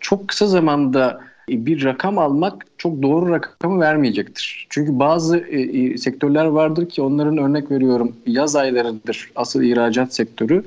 [0.00, 4.66] Çok kısa zamanda bir rakam almak çok doğru rakamı vermeyecektir.
[4.70, 10.64] Çünkü bazı e, e, sektörler vardır ki onların örnek veriyorum yaz aylarıdır asıl ihracat sektörü.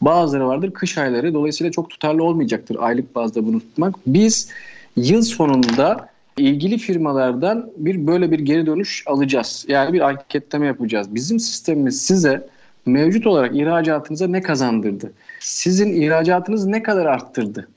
[0.00, 1.34] Bazıları vardır kış ayları.
[1.34, 3.94] Dolayısıyla çok tutarlı olmayacaktır aylık bazda bunu tutmak.
[4.06, 4.50] Biz
[4.96, 9.64] yıl sonunda ilgili firmalardan bir böyle bir geri dönüş alacağız.
[9.68, 11.14] Yani bir anketleme yapacağız.
[11.14, 12.46] Bizim sistemimiz size
[12.86, 15.12] mevcut olarak ihracatınıza ne kazandırdı?
[15.40, 17.68] Sizin ihracatınız ne kadar arttırdı?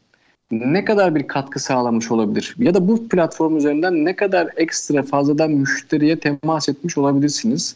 [0.51, 2.55] Ne kadar bir katkı sağlamış olabilir?
[2.57, 7.75] Ya da bu platform üzerinden ne kadar ekstra fazladan müşteriye temas etmiş olabilirsiniz?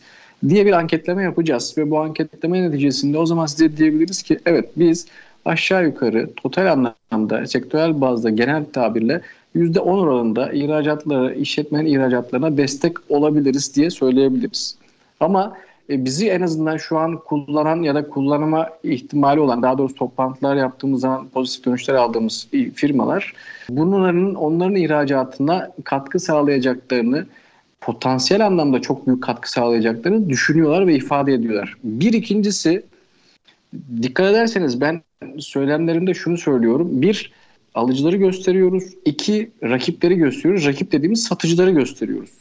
[0.50, 5.08] diye bir anketleme yapacağız ve bu anketleme neticesinde o zaman size diyebiliriz ki evet biz
[5.46, 9.22] aşağı yukarı total anlamda sektörel bazda genel tabirle
[9.56, 14.78] %10 oranında ihracatlara, işletmenin ihracatlarına destek olabiliriz diye söyleyebiliriz.
[15.20, 15.58] Ama
[15.90, 20.56] e, bizi en azından şu an kullanan ya da kullanıma ihtimali olan daha doğrusu toplantılar
[20.56, 23.34] yaptığımız zaman pozitif dönüşler aldığımız firmalar
[23.70, 27.26] bunların onların ihracatına katkı sağlayacaklarını
[27.82, 31.78] potansiyel anlamda çok büyük katkı sağlayacaklarını düşünüyorlar ve ifade ediyorlar.
[31.84, 32.84] Bir ikincisi
[34.02, 35.02] dikkat ederseniz ben
[35.40, 37.02] söylemlerimde şunu söylüyorum.
[37.02, 37.32] Bir,
[37.76, 38.84] alıcıları gösteriyoruz.
[39.06, 40.66] İki, rakipleri gösteriyoruz.
[40.66, 42.32] Rakip dediğimiz satıcıları gösteriyoruz.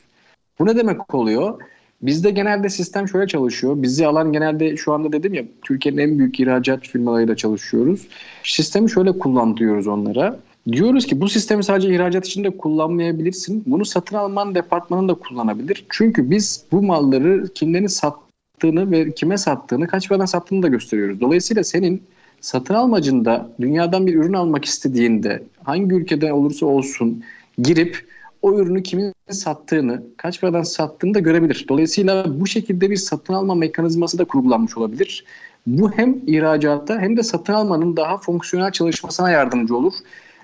[0.59, 1.61] Bu ne demek oluyor?
[2.03, 3.83] Bizde genelde sistem şöyle çalışıyor.
[3.83, 8.09] Bizi alan genelde şu anda dedim ya Türkiye'nin en büyük ihracat firmalarıyla çalışıyoruz.
[8.43, 10.41] Sistemi şöyle kullandırıyoruz onlara.
[10.73, 13.63] Diyoruz ki bu sistemi sadece ihracat için de kullanmayabilirsin.
[13.67, 15.85] Bunu satın alman departmanın da kullanabilir.
[15.89, 21.21] Çünkü biz bu malları kimlerin sattığını ve kime sattığını, kaç paradan sattığını da gösteriyoruz.
[21.21, 22.03] Dolayısıyla senin
[22.41, 27.23] satın almacında dünyadan bir ürün almak istediğinde hangi ülkede olursa olsun
[27.59, 28.07] girip
[28.43, 31.67] o ürünü kimin sattığını, kaç paradan sattığını da görebilir.
[31.69, 35.25] Dolayısıyla bu şekilde bir satın alma mekanizması da kurgulanmış olabilir.
[35.67, 39.93] Bu hem ihracatta hem de satın almanın daha fonksiyonel çalışmasına yardımcı olur.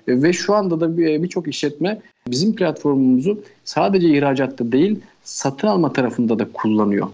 [0.07, 6.47] Ve şu anda da birçok işletme bizim platformumuzu sadece ihracatta değil satın alma tarafında da
[6.53, 7.07] kullanıyor.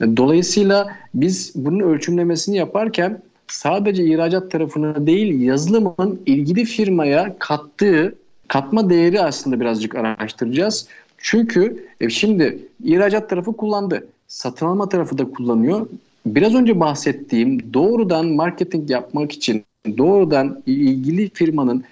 [0.00, 8.14] Dolayısıyla biz bunun ölçümlemesini yaparken sadece ihracat tarafını değil yazılımın ilgili firmaya kattığı
[8.48, 10.88] katma değeri aslında birazcık araştıracağız.
[11.18, 14.06] Çünkü e, şimdi ihracat tarafı kullandı.
[14.28, 15.86] Satın alma tarafı da kullanıyor.
[16.26, 19.64] Biraz önce bahsettiğim doğrudan marketing yapmak için
[19.98, 21.84] doğrudan ilgili firmanın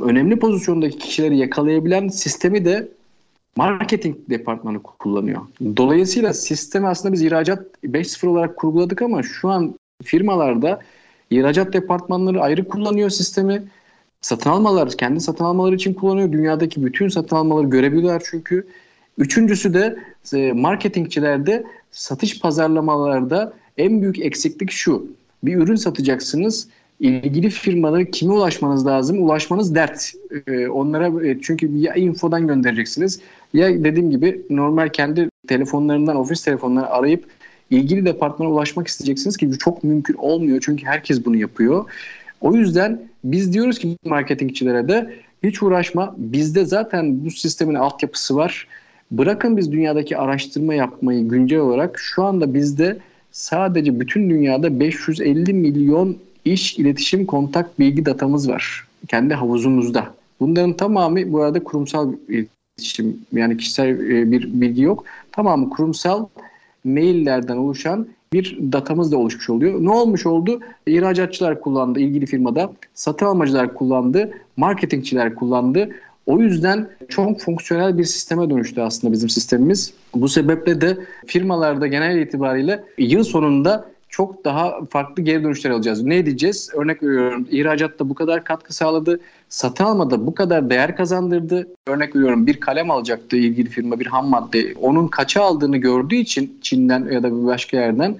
[0.00, 2.88] önemli pozisyondaki kişileri yakalayabilen sistemi de
[3.56, 5.40] marketing departmanı kullanıyor.
[5.76, 10.80] Dolayısıyla sistemi aslında biz ihracat 5.0 olarak kurguladık ama şu an firmalarda
[11.30, 13.62] ihracat departmanları ayrı kullanıyor sistemi.
[14.20, 16.32] Satın almalar, kendi satın almaları için kullanıyor.
[16.32, 18.66] Dünyadaki bütün satın almaları görebiliyorlar çünkü.
[19.18, 19.98] Üçüncüsü de
[20.34, 25.06] e, marketingçilerde satış pazarlamalarda en büyük eksiklik şu.
[25.44, 26.68] Bir ürün satacaksınız
[27.00, 29.22] ilgili firmalara kime ulaşmanız lazım?
[29.22, 30.12] Ulaşmanız dert.
[30.46, 33.20] Ee, onlara e, çünkü ya infodan göndereceksiniz
[33.54, 37.24] ya dediğim gibi normal kendi telefonlarından, ofis telefonlarından arayıp
[37.72, 41.84] ilgili departmana ulaşmak isteyeceksiniz ki bu çok mümkün olmuyor çünkü herkes bunu yapıyor.
[42.40, 46.14] O yüzden biz diyoruz ki marketingçilere de hiç uğraşma.
[46.18, 48.66] Bizde zaten bu sistemin altyapısı var.
[49.10, 52.98] Bırakın biz dünyadaki araştırma yapmayı güncel olarak şu anda bizde
[53.32, 58.86] sadece bütün dünyada 550 milyon iş, iletişim, kontak bilgi datamız var.
[59.08, 60.14] Kendi havuzumuzda.
[60.40, 65.04] Bunların tamamı bu arada kurumsal iletişim yani kişisel e, bir bilgi yok.
[65.32, 66.26] Tamamı kurumsal
[66.84, 69.84] maillerden oluşan bir datamız da oluşmuş oluyor.
[69.84, 70.60] Ne olmuş oldu?
[70.86, 75.90] İhracatçılar kullandı ilgili firmada, satın almacılar kullandı, marketingçiler kullandı.
[76.26, 79.92] O yüzden çok fonksiyonel bir sisteme dönüştü aslında bizim sistemimiz.
[80.14, 86.02] Bu sebeple de firmalarda genel itibariyle yıl sonunda çok daha farklı geri dönüşler alacağız.
[86.02, 86.70] Ne diyeceğiz?
[86.74, 89.20] Örnek veriyorum ihracatta bu kadar katkı sağladı.
[89.48, 91.68] Satın almada bu kadar değer kazandırdı.
[91.86, 94.74] Örnek veriyorum bir kalem alacaktı ilgili firma bir ham madde.
[94.80, 98.16] Onun kaça aldığını gördüğü için Çin'den ya da bir başka yerden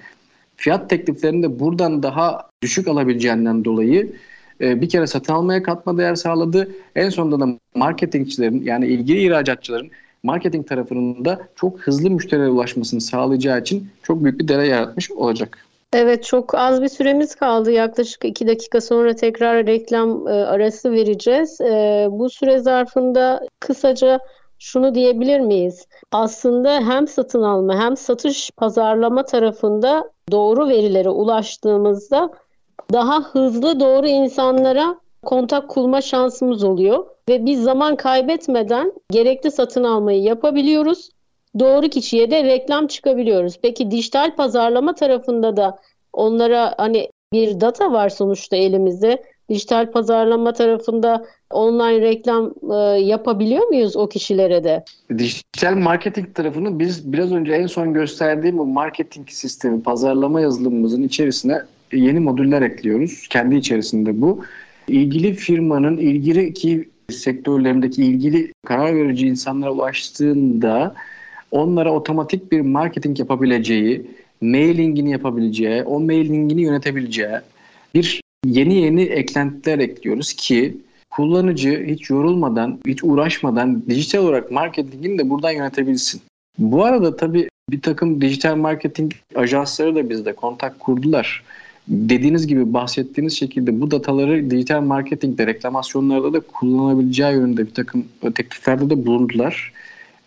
[0.57, 4.15] fiyat tekliflerini de buradan daha düşük alabileceğinden dolayı
[4.61, 6.71] e, bir kere satın almaya katma değer sağladı.
[6.95, 9.91] En sonunda da marketingçilerin yani ilgili ihracatçıların
[10.23, 15.72] marketing tarafının da çok hızlı müşterilere ulaşmasını sağlayacağı için çok büyük bir değer yaratmış olacak.
[15.93, 17.71] Evet çok az bir süremiz kaldı.
[17.71, 21.61] Yaklaşık iki dakika sonra tekrar reklam e, arası vereceğiz.
[21.61, 24.19] E, bu süre zarfında kısaca
[24.59, 25.87] şunu diyebilir miyiz?
[26.11, 32.29] Aslında hem satın alma hem satış pazarlama tarafında doğru verilere ulaştığımızda
[32.93, 40.21] daha hızlı doğru insanlara kontak kurma şansımız oluyor ve biz zaman kaybetmeden gerekli satın almayı
[40.21, 41.09] yapabiliyoruz
[41.59, 43.59] doğru kişiye de reklam çıkabiliyoruz.
[43.61, 45.79] Peki dijital pazarlama tarafında da
[46.13, 49.23] onlara hani bir data var sonuçta elimizde.
[49.49, 54.83] dijital pazarlama tarafında online reklam e, yapabiliyor muyuz o kişilere de?
[55.17, 61.61] Dijital marketing tarafını biz biraz önce en son gösterdiğim bu marketing sistemi, pazarlama yazılımımızın içerisine
[61.93, 63.27] yeni modüller ekliyoruz.
[63.29, 64.43] Kendi içerisinde bu.
[64.87, 70.95] İlgili firmanın ilgili ki sektörlerindeki ilgili karar verici insanlara ulaştığında
[71.53, 74.07] onlara otomatik bir marketing yapabileceği,
[74.41, 77.35] mailingini yapabileceği, o mailingini yönetebileceği
[77.95, 80.77] bir yeni yeni eklentiler ekliyoruz ki
[81.11, 86.21] kullanıcı hiç yorulmadan, hiç uğraşmadan dijital olarak marketingini de buradan yönetebilsin.
[86.57, 91.43] Bu arada tabii bir takım dijital marketing ajansları da bizde kontak kurdular.
[91.87, 98.89] Dediğiniz gibi bahsettiğiniz şekilde bu dataları dijital marketingde, reklamasyonlarda da kullanabileceği yönünde bir takım tekliflerde
[98.89, 99.73] de bulundular.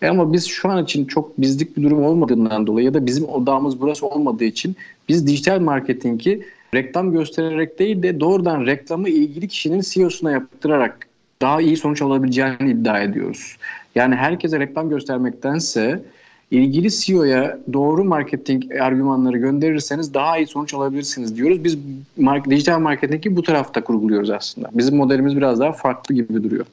[0.02, 3.28] E ama biz şu an için çok bizlik bir durum olmadığından dolayı ya da bizim
[3.28, 4.76] odağımız burası olmadığı için
[5.08, 6.42] biz dijital marketingi
[6.74, 11.06] reklam göstererek değil de doğrudan reklamı ilgili kişinin CEO'suna yaptırarak
[11.42, 13.56] daha iyi sonuç alabileceğini iddia ediyoruz.
[13.94, 16.02] Yani herkese reklam göstermektense
[16.50, 21.64] ilgili CEO'ya doğru marketing argümanları gönderirseniz daha iyi sonuç alabilirsiniz diyoruz.
[21.64, 21.78] Biz
[22.16, 24.68] mark dijital marketingi bu tarafta kurguluyoruz aslında.
[24.72, 26.66] Bizim modelimiz biraz daha farklı gibi duruyor.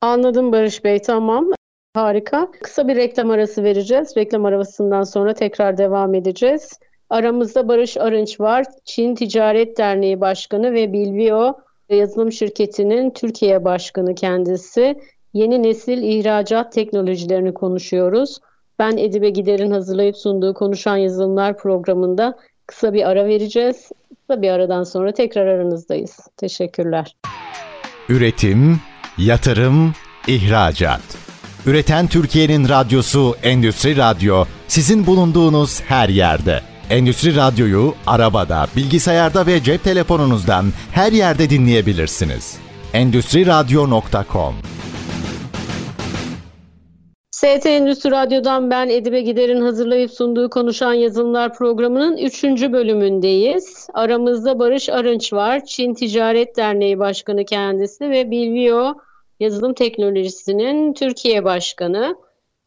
[0.00, 1.46] Anladım Barış Bey tamam.
[1.94, 2.48] Harika.
[2.62, 4.16] Kısa bir reklam arası vereceğiz.
[4.16, 6.78] Reklam arasından sonra tekrar devam edeceğiz.
[7.10, 8.66] Aramızda Barış Arınç var.
[8.84, 11.58] Çin Ticaret Derneği Başkanı ve Bilvio
[11.90, 15.00] yazılım şirketinin Türkiye Başkanı kendisi.
[15.32, 18.38] Yeni nesil ihracat teknolojilerini konuşuyoruz.
[18.78, 23.90] Ben Edibe Gider'in hazırlayıp sunduğu Konuşan Yazılımlar programında kısa bir ara vereceğiz.
[24.20, 26.18] Kısa bir aradan sonra tekrar aranızdayız.
[26.36, 27.16] Teşekkürler.
[28.08, 28.80] Üretim,
[29.18, 29.92] yatırım,
[30.28, 31.23] ihracat.
[31.66, 36.60] Üreten Türkiye'nin radyosu Endüstri Radyo sizin bulunduğunuz her yerde.
[36.90, 42.56] Endüstri Radyo'yu arabada, bilgisayarda ve cep telefonunuzdan her yerde dinleyebilirsiniz.
[42.92, 44.54] Endüstri Radyo.com
[47.30, 52.44] ST Endüstri Radyo'dan ben Edibe Gider'in hazırlayıp sunduğu Konuşan Yazılımlar programının 3.
[52.44, 53.88] bölümündeyiz.
[53.94, 55.64] Aramızda Barış Arınç var.
[55.64, 58.94] Çin Ticaret Derneği Başkanı kendisi ve Bilvio
[59.40, 62.16] Yazılım Teknolojisi'nin Türkiye Başkanı.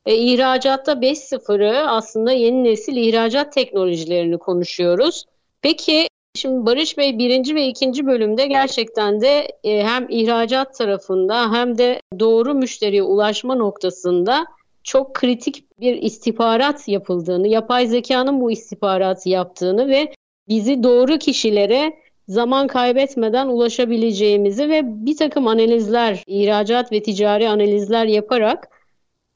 [0.06, 5.25] E, ihracatta 5.0'ı aslında yeni nesil ihracat teknolojilerini konuşuyoruz.
[5.62, 11.77] Peki şimdi Barış Bey birinci ve ikinci bölümde gerçekten de e, hem ihracat tarafında hem
[11.77, 14.45] de doğru müşteriye ulaşma noktasında
[14.84, 20.13] çok kritik bir istihbarat yapıldığını, yapay zekanın bu istihbaratı yaptığını ve
[20.47, 21.93] bizi doğru kişilere
[22.27, 28.69] zaman kaybetmeden ulaşabileceğimizi ve bir takım analizler, ihracat ve ticari analizler yaparak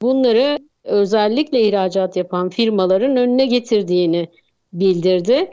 [0.02, 4.28] bunları özellikle ihracat yapan firmaların önüne getirdiğini
[4.72, 5.50] bildirdi.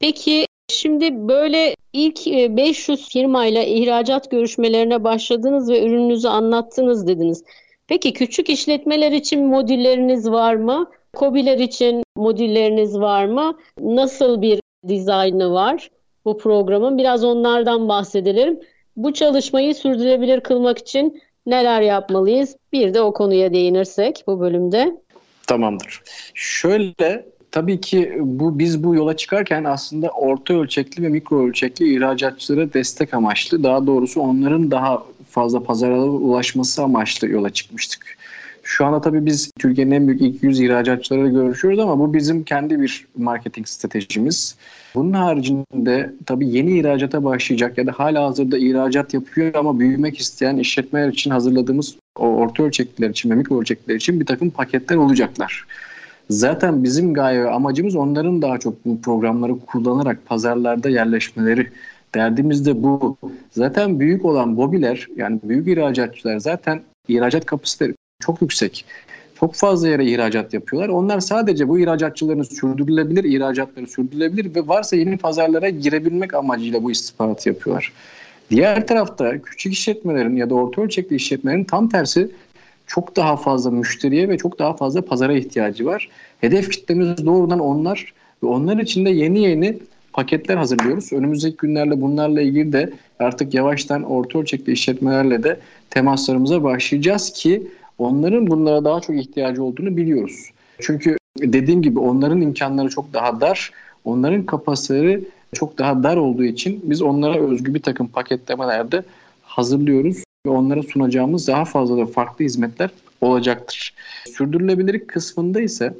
[0.00, 7.44] Peki şimdi böyle ilk 500 e, firmayla ihracat görüşmelerine başladınız ve ürününüzü anlattınız dediniz.
[7.86, 10.90] Peki küçük işletmeler için modülleriniz var mı?
[11.16, 13.58] Kobiler için modülleriniz var mı?
[13.80, 15.90] Nasıl bir dizaynı var
[16.28, 16.98] bu programın?
[16.98, 18.60] Biraz onlardan bahsedelim.
[18.96, 22.56] Bu çalışmayı sürdürülebilir kılmak için neler yapmalıyız?
[22.72, 24.96] Bir de o konuya değinirsek bu bölümde.
[25.46, 26.02] Tamamdır.
[26.34, 32.72] Şöyle tabii ki bu biz bu yola çıkarken aslında orta ölçekli ve mikro ölçekli ihracatçılara
[32.72, 38.17] destek amaçlı daha doğrusu onların daha fazla pazara ulaşması amaçlı yola çıkmıştık.
[38.68, 42.80] Şu anda tabii biz Türkiye'nin en büyük ilk 100 ihracatçılarıyla görüşüyoruz ama bu bizim kendi
[42.80, 44.56] bir marketing stratejimiz.
[44.94, 50.56] Bunun haricinde tabii yeni ihracata başlayacak ya da hala hazırda ihracat yapıyor ama büyümek isteyen
[50.56, 55.66] işletmeler için hazırladığımız o orta ölçekliler için ve mikro ölçekliler için bir takım paketler olacaklar.
[56.30, 61.70] Zaten bizim gaye ve amacımız onların daha çok bu programları kullanarak pazarlarda yerleşmeleri.
[62.14, 63.16] Derdimiz de bu.
[63.50, 67.97] Zaten büyük olan bobiler yani büyük ihracatçılar zaten ihracat kapasiteleri
[68.28, 68.84] çok yüksek.
[69.40, 70.88] Çok fazla yere ihracat yapıyorlar.
[70.88, 77.48] Onlar sadece bu ihracatçıların sürdürülebilir ihracatları sürdürülebilir ve varsa yeni pazarlara girebilmek amacıyla bu istihbaratı
[77.48, 77.92] yapıyorlar.
[78.50, 82.30] Diğer tarafta küçük işletmelerin ya da orta ölçekli işletmelerin tam tersi
[82.86, 86.08] çok daha fazla müşteriye ve çok daha fazla pazara ihtiyacı var.
[86.40, 88.12] Hedef kitlemiz doğrudan onlar
[88.42, 89.78] ve onlar için de yeni yeni
[90.12, 91.12] paketler hazırlıyoruz.
[91.12, 95.60] Önümüzdeki günlerle bunlarla ilgili de artık yavaştan orta ölçekli işletmelerle de
[95.90, 97.62] temaslarımıza başlayacağız ki
[97.98, 100.50] onların bunlara daha çok ihtiyacı olduğunu biliyoruz.
[100.80, 103.70] Çünkü dediğim gibi onların imkanları çok daha dar,
[104.04, 109.02] onların kapasiteleri çok daha dar olduğu için biz onlara özgü bir takım paketlemelerde
[109.42, 112.90] hazırlıyoruz ve onlara sunacağımız daha fazla da farklı hizmetler
[113.20, 113.94] olacaktır.
[114.26, 115.94] Sürdürülebilirlik kısmında ise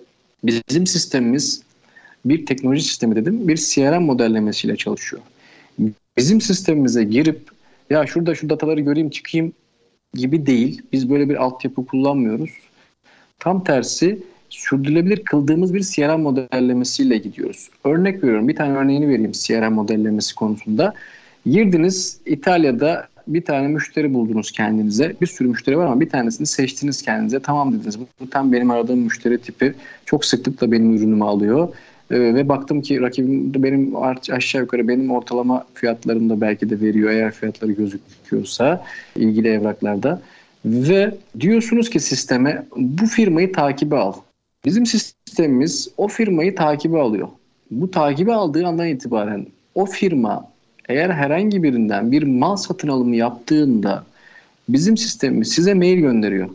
[0.44, 1.62] bizim sistemimiz
[2.24, 5.22] bir teknoloji sistemi dedim, bir CRM modellemesiyle çalışıyor.
[6.16, 7.40] Bizim sistemimize girip
[7.90, 9.52] ya şurada şu dataları göreyim çıkayım
[10.14, 10.82] gibi değil.
[10.92, 12.50] Biz böyle bir altyapı kullanmıyoruz.
[13.38, 14.18] Tam tersi
[14.50, 17.70] sürdürülebilir kıldığımız bir CRM modellemesiyle gidiyoruz.
[17.84, 18.48] Örnek veriyorum.
[18.48, 20.94] Bir tane örneğini vereyim CRM modellemesi konusunda.
[21.46, 25.16] Girdiniz İtalya'da bir tane müşteri buldunuz kendinize.
[25.20, 27.40] Bir sürü müşteri var ama bir tanesini seçtiniz kendinize.
[27.40, 27.98] Tamam dediniz.
[28.20, 29.74] Bu tam benim aradığım müşteri tipi.
[30.06, 31.68] Çok sıklıkla benim ürünümü alıyor.
[32.10, 33.96] Ee, ve baktım ki rakibim de benim
[34.30, 38.84] aşağı yukarı benim ortalama fiyatlarımda belki de veriyor eğer fiyatları gözüküyorsa
[39.16, 40.22] ilgili evraklarda.
[40.64, 44.12] Ve diyorsunuz ki sisteme bu firmayı takibe al.
[44.64, 47.28] Bizim sistemimiz o firmayı takibe alıyor.
[47.70, 50.44] Bu takibe aldığı andan itibaren o firma
[50.88, 54.04] eğer herhangi birinden bir mal satın alımı yaptığında
[54.68, 56.48] bizim sistemimiz size mail gönderiyor.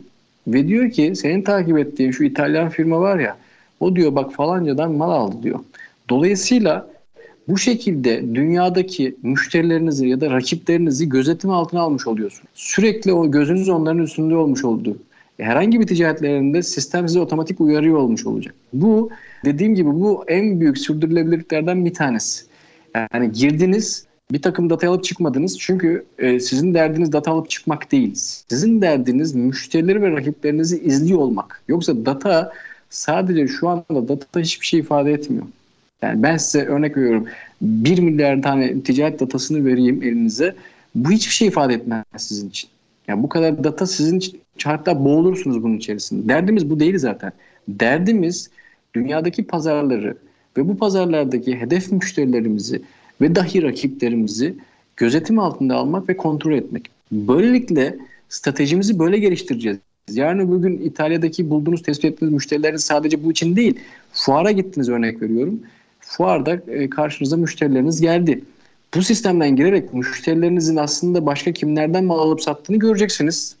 [0.46, 3.36] Ve diyor ki senin takip ettiğin şu İtalyan firma var ya
[3.80, 5.60] o diyor bak falancadan mal aldı diyor.
[6.10, 6.86] Dolayısıyla
[7.48, 12.48] bu şekilde dünyadaki müşterilerinizi ya da rakiplerinizi gözetim altına almış oluyorsun.
[12.54, 14.96] Sürekli o gözünüz onların üstünde olmuş oldu.
[15.40, 18.54] Herhangi bir ticaretlerinde sistem size otomatik uyarıyor olmuş olacak.
[18.72, 19.10] Bu
[19.44, 22.44] dediğim gibi bu en büyük sürdürülebilirliklerden bir tanesi.
[23.14, 25.58] Yani girdiniz bir takım data alıp çıkmadınız.
[25.58, 28.14] Çünkü e, sizin derdiniz data alıp çıkmak değil.
[28.14, 31.62] Sizin derdiniz müşterileri ve rakiplerinizi izliyor olmak.
[31.68, 32.52] Yoksa data
[32.94, 35.46] sadece şu anda data hiçbir şey ifade etmiyor.
[36.02, 37.26] Yani ben size örnek veriyorum.
[37.62, 40.54] 1 milyar tane ticaret datasını vereyim elinize.
[40.94, 42.70] Bu hiçbir şey ifade etmez sizin için.
[43.08, 46.28] Yani bu kadar data sizin için hatta boğulursunuz bunun içerisinde.
[46.28, 47.32] Derdimiz bu değil zaten.
[47.68, 48.50] Derdimiz
[48.94, 50.16] dünyadaki pazarları
[50.56, 52.82] ve bu pazarlardaki hedef müşterilerimizi
[53.20, 54.54] ve dahi rakiplerimizi
[54.96, 56.90] gözetim altında almak ve kontrol etmek.
[57.12, 59.78] Böylelikle stratejimizi böyle geliştireceğiz.
[60.10, 63.80] Yarın bugün İtalya'daki bulduğunuz, tespit ettiğiniz müşterilerin sadece bu için değil.
[64.12, 65.60] Fuara gittiniz örnek veriyorum.
[66.00, 68.44] Fuarda e, karşınıza müşterileriniz geldi.
[68.94, 73.56] Bu sistemden girerek müşterilerinizin aslında başka kimlerden mal alıp sattığını göreceksiniz.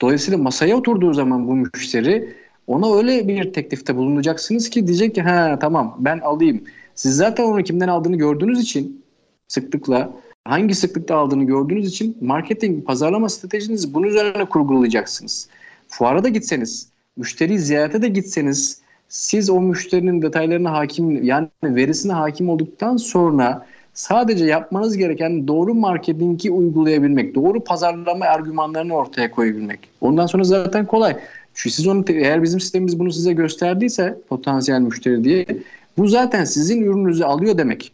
[0.00, 2.34] Dolayısıyla masaya oturduğu zaman bu müşteri
[2.66, 6.64] ona öyle bir teklifte bulunacaksınız ki diyecek ki ha tamam ben alayım.
[6.94, 9.04] Siz zaten onu kimden aldığını gördüğünüz için
[9.48, 10.12] sıklıkla
[10.44, 15.48] hangi sıklıkta aldığını gördüğünüz için marketing, pazarlama stratejinizi bunun üzerine kurgulayacaksınız.
[15.88, 22.48] Fuara da gitseniz, müşteri ziyarete de gitseniz siz o müşterinin detaylarına hakim yani verisine hakim
[22.48, 29.80] olduktan sonra sadece yapmanız gereken doğru marketingi uygulayabilmek, doğru pazarlama argümanlarını ortaya koyabilmek.
[30.00, 31.16] Ondan sonra zaten kolay.
[31.54, 35.46] Çünkü siz onu eğer bizim sistemimiz bunu size gösterdiyse potansiyel müşteri diye
[35.98, 37.92] bu zaten sizin ürününüzü alıyor demek.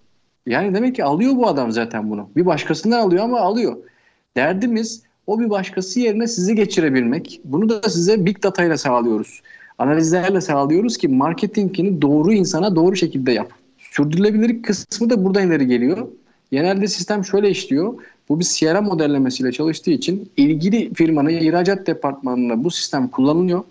[0.49, 2.29] Yani demek ki alıyor bu adam zaten bunu.
[2.37, 3.77] Bir başkasından alıyor ama alıyor.
[4.37, 7.41] Derdimiz o bir başkası yerine sizi geçirebilmek.
[7.45, 9.43] Bunu da size big data ile sağlıyoruz.
[9.79, 13.53] Analizlerle sağlıyoruz ki marketingini doğru insana doğru şekilde yap.
[13.79, 16.09] Sürdürülebilirlik kısmı da buradan ileri geliyor.
[16.51, 17.95] Genelde sistem şöyle işliyor.
[18.29, 23.65] Bu bir CRM modellemesiyle çalıştığı için ilgili firmanın ihracat departmanında bu sistem kullanılıyor.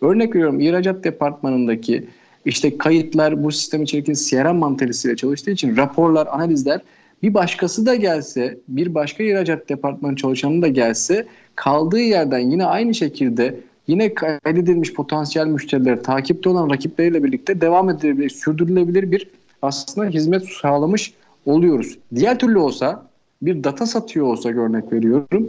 [0.00, 2.06] Örnek veriyorum ihracat departmanındaki
[2.46, 6.80] işte kayıtlar bu sistem içerisinde CRM mantalitesiyle çalıştığı için raporlar, analizler
[7.22, 12.94] bir başkası da gelse, bir başka ihracat departmanı çalışanı da gelse kaldığı yerden yine aynı
[12.94, 19.30] şekilde yine kaydedilmiş potansiyel müşterileri takipte olan rakipleriyle birlikte devam edilebilir, sürdürülebilir bir
[19.62, 21.12] aslında hizmet sağlamış
[21.46, 21.98] oluyoruz.
[22.14, 23.06] Diğer türlü olsa
[23.42, 25.48] bir data satıyor olsa örnek veriyorum.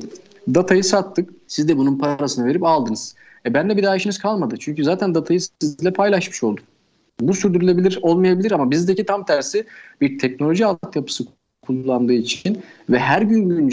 [0.53, 1.29] Datayı sattık.
[1.47, 3.15] Siz de bunun parasını verip aldınız.
[3.45, 4.55] E benle bir daha işiniz kalmadı.
[4.59, 6.63] Çünkü zaten datayı sizle paylaşmış oldum.
[7.21, 9.65] Bu sürdürülebilir olmayabilir ama bizdeki tam tersi
[10.01, 11.25] bir teknoloji altyapısı
[11.61, 12.57] kullandığı için
[12.89, 13.69] ve her gün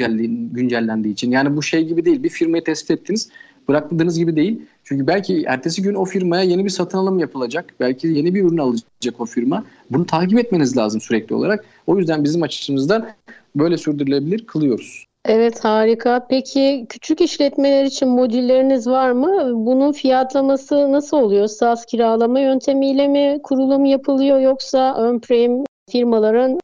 [0.52, 3.30] güncellendiği için yani bu şey gibi değil bir firmayı tespit ettiniz
[3.68, 4.62] bıraktığınız gibi değil.
[4.84, 7.74] Çünkü belki ertesi gün o firmaya yeni bir satın alım yapılacak.
[7.80, 9.64] Belki yeni bir ürün alacak o firma.
[9.90, 11.64] Bunu takip etmeniz lazım sürekli olarak.
[11.86, 13.08] O yüzden bizim açımızdan
[13.56, 15.04] böyle sürdürülebilir kılıyoruz.
[15.24, 16.26] Evet harika.
[16.30, 19.50] Peki küçük işletmeler için modülleriniz var mı?
[19.66, 21.46] Bunun fiyatlaması nasıl oluyor?
[21.46, 26.58] SaaS kiralama yöntemiyle mi kurulum yapılıyor yoksa on-prem firmaların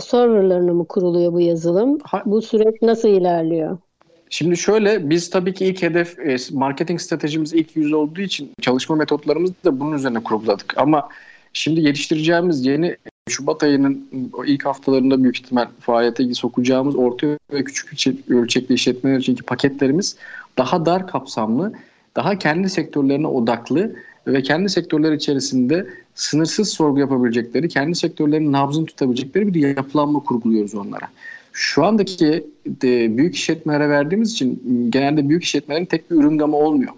[0.00, 1.98] serverlarına mı kuruluyor bu yazılım?
[2.24, 3.78] Bu süreç nasıl ilerliyor?
[4.30, 8.96] Şimdi şöyle biz tabii ki ilk hedef e, marketing stratejimiz ilk yüz olduğu için çalışma
[8.96, 10.78] metotlarımızı da bunun üzerine kurguladık.
[10.78, 11.08] Ama
[11.52, 12.96] şimdi geliştireceğimiz yeni
[13.28, 14.08] Şubat ayının
[14.46, 20.16] ilk haftalarında büyük ihtimal faaliyete sokacağımız orta ve küçük ölçekli işletmeler için paketlerimiz
[20.58, 21.72] daha dar kapsamlı,
[22.16, 23.94] daha kendi sektörlerine odaklı
[24.26, 31.08] ve kendi sektörler içerisinde sınırsız sorgu yapabilecekleri, kendi sektörlerinin nabzını tutabilecekleri bir yapılanma kurguluyoruz onlara.
[31.52, 36.92] Şu andaki de büyük işletmelere verdiğimiz için genelde büyük işletmelerin tek bir ürün gamı olmuyor.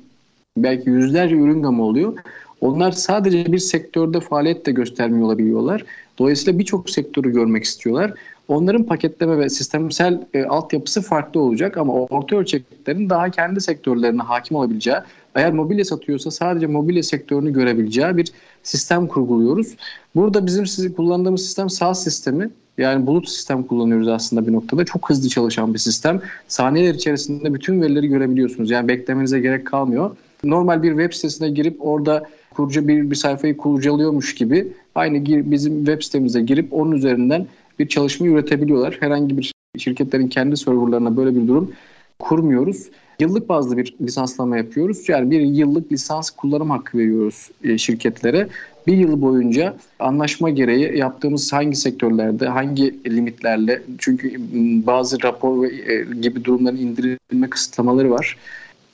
[0.57, 2.19] Belki yüzlerce ürün gamı oluyor.
[2.61, 5.85] Onlar sadece bir sektörde faaliyet de göstermiyor olabiliyorlar.
[6.21, 8.13] Dolayısıyla birçok sektörü görmek istiyorlar.
[8.49, 14.57] Onların paketleme ve sistemsel e, altyapısı farklı olacak ama orta ölçeklerin daha kendi sektörlerine hakim
[14.57, 14.97] olabileceği,
[15.35, 19.77] eğer mobilya satıyorsa sadece mobilya sektörünü görebileceği bir sistem kurguluyoruz.
[20.15, 22.51] Burada bizim sizi kullandığımız sistem SaaS sistemi.
[22.79, 24.85] Yani bulut sistem kullanıyoruz aslında bir noktada.
[24.85, 26.21] Çok hızlı çalışan bir sistem.
[26.49, 28.71] Saniyeler içerisinde bütün verileri görebiliyorsunuz.
[28.71, 30.17] Yani beklemenize gerek kalmıyor.
[30.45, 32.23] Normal bir web sitesine girip orada
[32.55, 37.47] kurca bir, bir sayfayı kurcalıyormuş gibi aynı bizim web sitemize girip onun üzerinden
[37.79, 38.97] bir çalışma üretebiliyorlar.
[39.01, 41.73] Herhangi bir şirketlerin kendi serverlarına böyle bir durum
[42.19, 42.89] kurmuyoruz.
[43.21, 45.09] Yıllık bazlı bir lisanslama yapıyoruz.
[45.09, 48.49] Yani bir yıllık lisans kullanım hakkı veriyoruz e, şirketlere.
[48.87, 54.33] Bir yıl boyunca anlaşma gereği yaptığımız hangi sektörlerde, hangi limitlerle çünkü
[54.87, 58.37] bazı rapor e, gibi durumların indirilme kısıtlamaları var.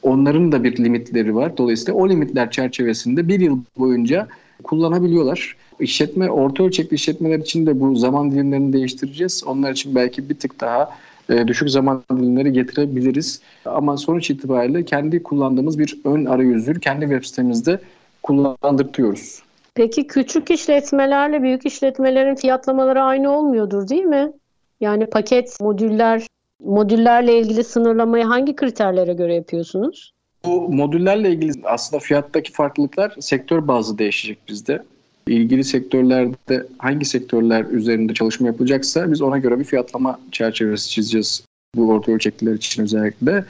[0.02, 1.56] Onların da bir limitleri var.
[1.56, 4.28] Dolayısıyla o limitler çerçevesinde bir yıl boyunca
[4.62, 5.56] kullanabiliyorlar.
[5.80, 9.44] İşletme, orta ölçekli işletmeler için de bu zaman dilimlerini değiştireceğiz.
[9.46, 10.90] Onlar için belki bir tık daha
[11.28, 13.40] e, düşük zaman dilimleri getirebiliriz.
[13.64, 17.80] Ama sonuç itibariyle kendi kullandığımız bir ön arayüzü kendi web sitemizde
[18.22, 19.42] kullandırtıyoruz.
[19.74, 24.32] Peki küçük işletmelerle büyük işletmelerin fiyatlamaları aynı olmuyordur değil mi?
[24.80, 26.26] Yani paket, modüller,
[26.64, 30.12] modüllerle ilgili sınırlamayı hangi kriterlere göre yapıyorsunuz?
[30.44, 34.82] Bu modüllerle ilgili aslında fiyattaki farklılıklar sektör bazı değişecek bizde.
[35.26, 41.44] İlgili sektörlerde hangi sektörler üzerinde çalışma yapılacaksa biz ona göre bir fiyatlama çerçevesi çizeceğiz
[41.76, 43.44] bu orta ölçekliler için özellikle.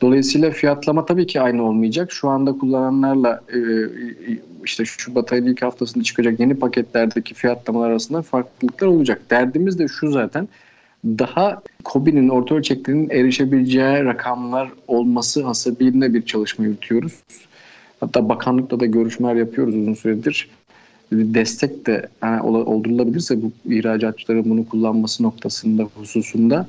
[0.00, 2.12] Dolayısıyla fiyatlama tabii ki aynı olmayacak.
[2.12, 3.58] Şu anda kullananlarla e,
[4.64, 9.20] işte Şubat ayının ilk haftasında çıkacak yeni paketlerdeki fiyatlamalar arasında farklılıklar olacak.
[9.30, 10.48] Derdimiz de şu zaten
[11.18, 17.12] daha COBİ'nin orta ölçeklerinin erişebileceği rakamlar olması hasebiyle bir çalışma yürütüyoruz.
[18.00, 20.48] Hatta bakanlıkla da görüşmeler yapıyoruz uzun süredir.
[21.12, 26.66] Destek de yani oldurulabilirse bu ihracatçıların bunu kullanması noktasında hususunda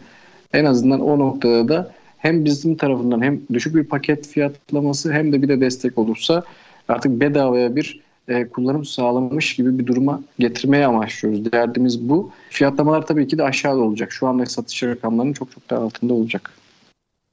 [0.54, 5.42] en azından o noktada da hem bizim tarafından hem düşük bir paket fiyatlaması hem de
[5.42, 6.44] bir de destek olursa
[6.88, 8.00] artık bedavaya bir
[8.30, 11.52] e, kullanım sağlamış gibi bir duruma getirmeye amaçlıyoruz.
[11.52, 12.32] Derdimiz bu.
[12.50, 14.12] Fiyatlamalar tabii ki de aşağıda olacak.
[14.12, 16.52] Şu anda satış rakamlarının çok çok daha altında olacak.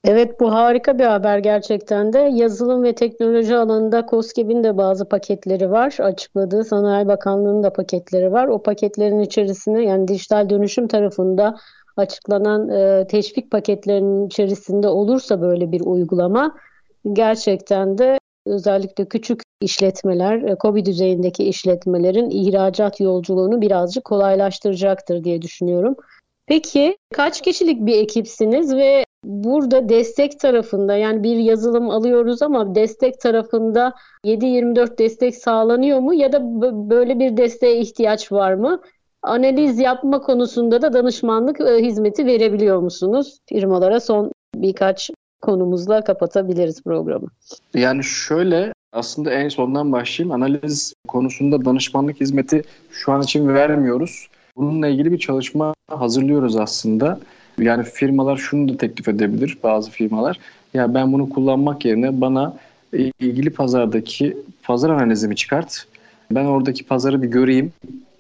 [0.05, 2.19] Evet bu harika bir haber gerçekten de.
[2.19, 5.97] Yazılım ve teknoloji alanında COSGAP'in de bazı paketleri var.
[5.99, 8.47] Açıkladığı Sanayi Bakanlığı'nın da paketleri var.
[8.49, 11.57] O paketlerin içerisine yani dijital dönüşüm tarafında
[11.97, 16.57] açıklanan e, teşvik paketlerinin içerisinde olursa böyle bir uygulama
[17.13, 25.97] gerçekten de özellikle küçük işletmeler, COBİ e, düzeyindeki işletmelerin ihracat yolculuğunu birazcık kolaylaştıracaktır diye düşünüyorum.
[26.47, 33.21] Peki kaç kişilik bir ekipsiniz ve burada destek tarafında yani bir yazılım alıyoruz ama destek
[33.21, 33.95] tarafında
[34.25, 36.41] 7-24 destek sağlanıyor mu ya da
[36.91, 38.81] böyle bir desteğe ihtiyaç var mı?
[39.23, 43.39] Analiz yapma konusunda da danışmanlık e, hizmeti verebiliyor musunuz?
[43.49, 45.11] Firmalara son birkaç
[45.47, 47.27] konumuzla kapatabiliriz programı.
[47.75, 50.35] Yani şöyle aslında en sondan başlayayım.
[50.35, 54.29] Analiz konusunda danışmanlık hizmeti şu an için vermiyoruz.
[54.57, 57.21] Bununla ilgili bir çalışma hazırlıyoruz aslında.
[57.59, 60.39] Yani firmalar şunu da teklif edebilir bazı firmalar.
[60.75, 62.57] Ya ben bunu kullanmak yerine bana
[63.21, 65.87] ilgili pazardaki pazar analizimi çıkart.
[66.31, 67.73] Ben oradaki pazarı bir göreyim,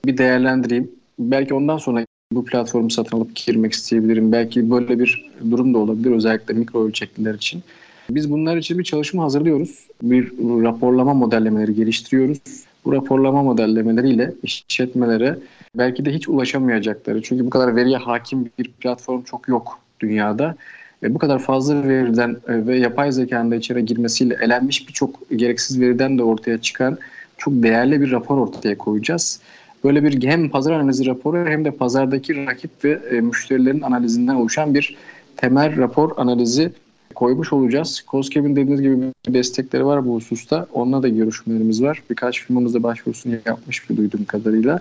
[0.04, 0.90] bir değerlendireyim.
[1.18, 4.32] Belki ondan sonra bu platformu satın alıp girmek isteyebilirim.
[4.32, 7.62] Belki böyle bir durum da olabilir özellikle mikro ölçekliler için.
[8.10, 9.86] Biz bunlar için bir çalışma hazırlıyoruz.
[10.02, 12.38] Bir raporlama modellemeleri geliştiriyoruz.
[12.84, 15.38] Bu raporlama modellemeleriyle işletmelere
[15.74, 20.56] belki de hiç ulaşamayacakları çünkü bu kadar veriye hakim bir platform çok yok dünyada.
[21.02, 25.80] Ve bu kadar fazla veriden e, ve yapay zekanın da içeri girmesiyle elenmiş birçok gereksiz
[25.80, 26.98] veriden de ortaya çıkan
[27.38, 29.40] çok değerli bir rapor ortaya koyacağız.
[29.86, 34.74] Böyle bir hem pazar analizi raporu hem de pazardaki rakip ve e, müşterilerin analizinden oluşan
[34.74, 34.96] bir
[35.36, 36.72] temel rapor analizi
[37.14, 38.04] koymuş olacağız.
[38.08, 40.66] COSGAP'in dediğiniz gibi bir destekleri var bu hususta.
[40.72, 42.02] Onunla da görüşmelerimiz var.
[42.10, 44.80] Birkaç firmamız da başvurusunu yapmış bir duyduğum kadarıyla.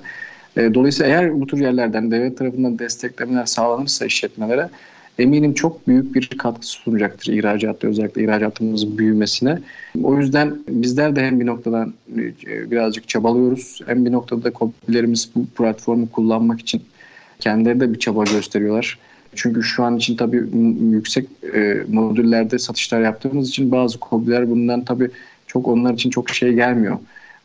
[0.58, 4.70] E, dolayısıyla eğer bu tür yerlerden devlet tarafından desteklemeler sağlanırsa işletmelere
[5.20, 9.60] eminim çok büyük bir katkı sunacaktır ihracatta özellikle ihracatımızın büyümesine.
[10.04, 15.46] O yüzden bizler de hem bir noktadan e, birazcık çabalıyoruz hem bir noktada kopilerimiz bu
[15.46, 16.84] platformu kullanmak için
[17.40, 19.00] kendileri de bir çaba gösteriyorlar.
[19.36, 20.44] Çünkü şu an için tabii
[20.92, 25.10] yüksek e, modüllerde satışlar yaptığımız için bazı kobiler bundan tabii
[25.48, 26.98] çok onlar için çok şey gelmiyor.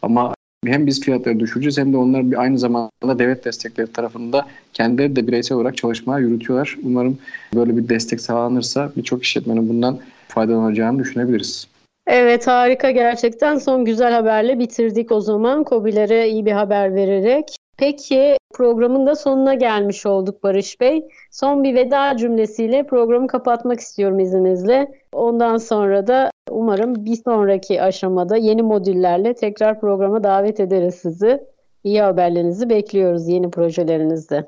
[0.03, 0.35] Ama
[0.67, 5.59] hem biz fiyatları düşüreceğiz hem de onlar aynı zamanda devlet destekleri tarafında kendileri de bireysel
[5.59, 6.77] olarak çalışmalar yürütüyorlar.
[6.83, 7.19] Umarım
[7.55, 9.99] böyle bir destek sağlanırsa birçok işletmenin bundan
[10.29, 11.67] faydalanacağını düşünebiliriz.
[12.07, 15.65] Evet harika gerçekten son güzel haberle bitirdik o zaman.
[15.65, 21.05] COBİ'lere iyi bir haber vererek Peki programın da sonuna gelmiş olduk Barış Bey.
[21.31, 24.93] Son bir veda cümlesiyle programı kapatmak istiyorum izninizle.
[25.13, 31.41] Ondan sonra da umarım bir sonraki aşamada yeni modüllerle tekrar programa davet ederiz sizi.
[31.85, 34.47] İyi haberlerinizi bekliyoruz yeni projelerinizde.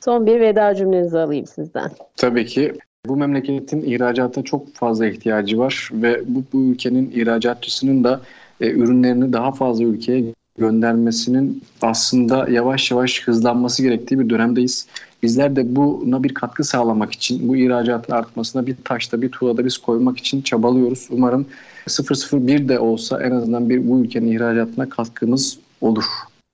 [0.00, 1.90] Son bir veda cümlenizi alayım sizden.
[2.16, 2.72] Tabii ki.
[3.06, 8.20] Bu memleketin ihracata çok fazla ihtiyacı var ve bu, bu ülkenin ihracatçısının da
[8.60, 10.24] e, ürünlerini daha fazla ülkeye
[10.58, 14.86] göndermesinin aslında yavaş yavaş hızlanması gerektiği bir dönemdeyiz.
[15.22, 19.78] Bizler de buna bir katkı sağlamak için, bu ihracatın artmasına bir taşta, bir tuğlada biz
[19.78, 21.08] koymak için çabalıyoruz.
[21.10, 21.46] Umarım
[21.88, 26.04] 001 de olsa en azından bir bu ülkenin ihracatına katkımız olur.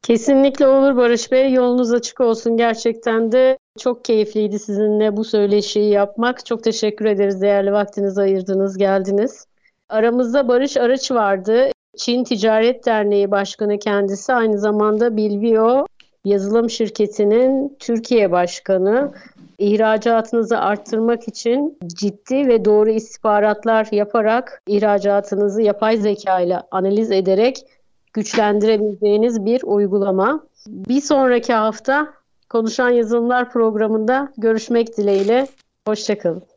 [0.02, 1.52] Kesinlikle olur Barış Bey.
[1.52, 2.56] Yolunuz açık olsun.
[2.56, 6.46] Gerçekten de çok keyifliydi sizinle bu söyleşiyi yapmak.
[6.46, 7.42] Çok teşekkür ederiz.
[7.42, 9.46] Değerli vaktinizi ayırdınız, geldiniz.
[9.88, 11.73] Aramızda Barış Arıç vardı.
[11.96, 14.32] Çin Ticaret Derneği Başkanı kendisi.
[14.32, 15.86] Aynı zamanda Bilvio
[16.24, 19.12] yazılım şirketinin Türkiye Başkanı.
[19.58, 27.66] İhracatınızı arttırmak için ciddi ve doğru istihbaratlar yaparak ihracatınızı yapay zeka ile analiz ederek
[28.12, 30.46] güçlendirebileceğiniz bir uygulama.
[30.66, 32.12] Bir sonraki hafta
[32.50, 35.46] Konuşan Yazılımlar programında görüşmek dileğiyle.
[35.86, 36.53] Hoşçakalın.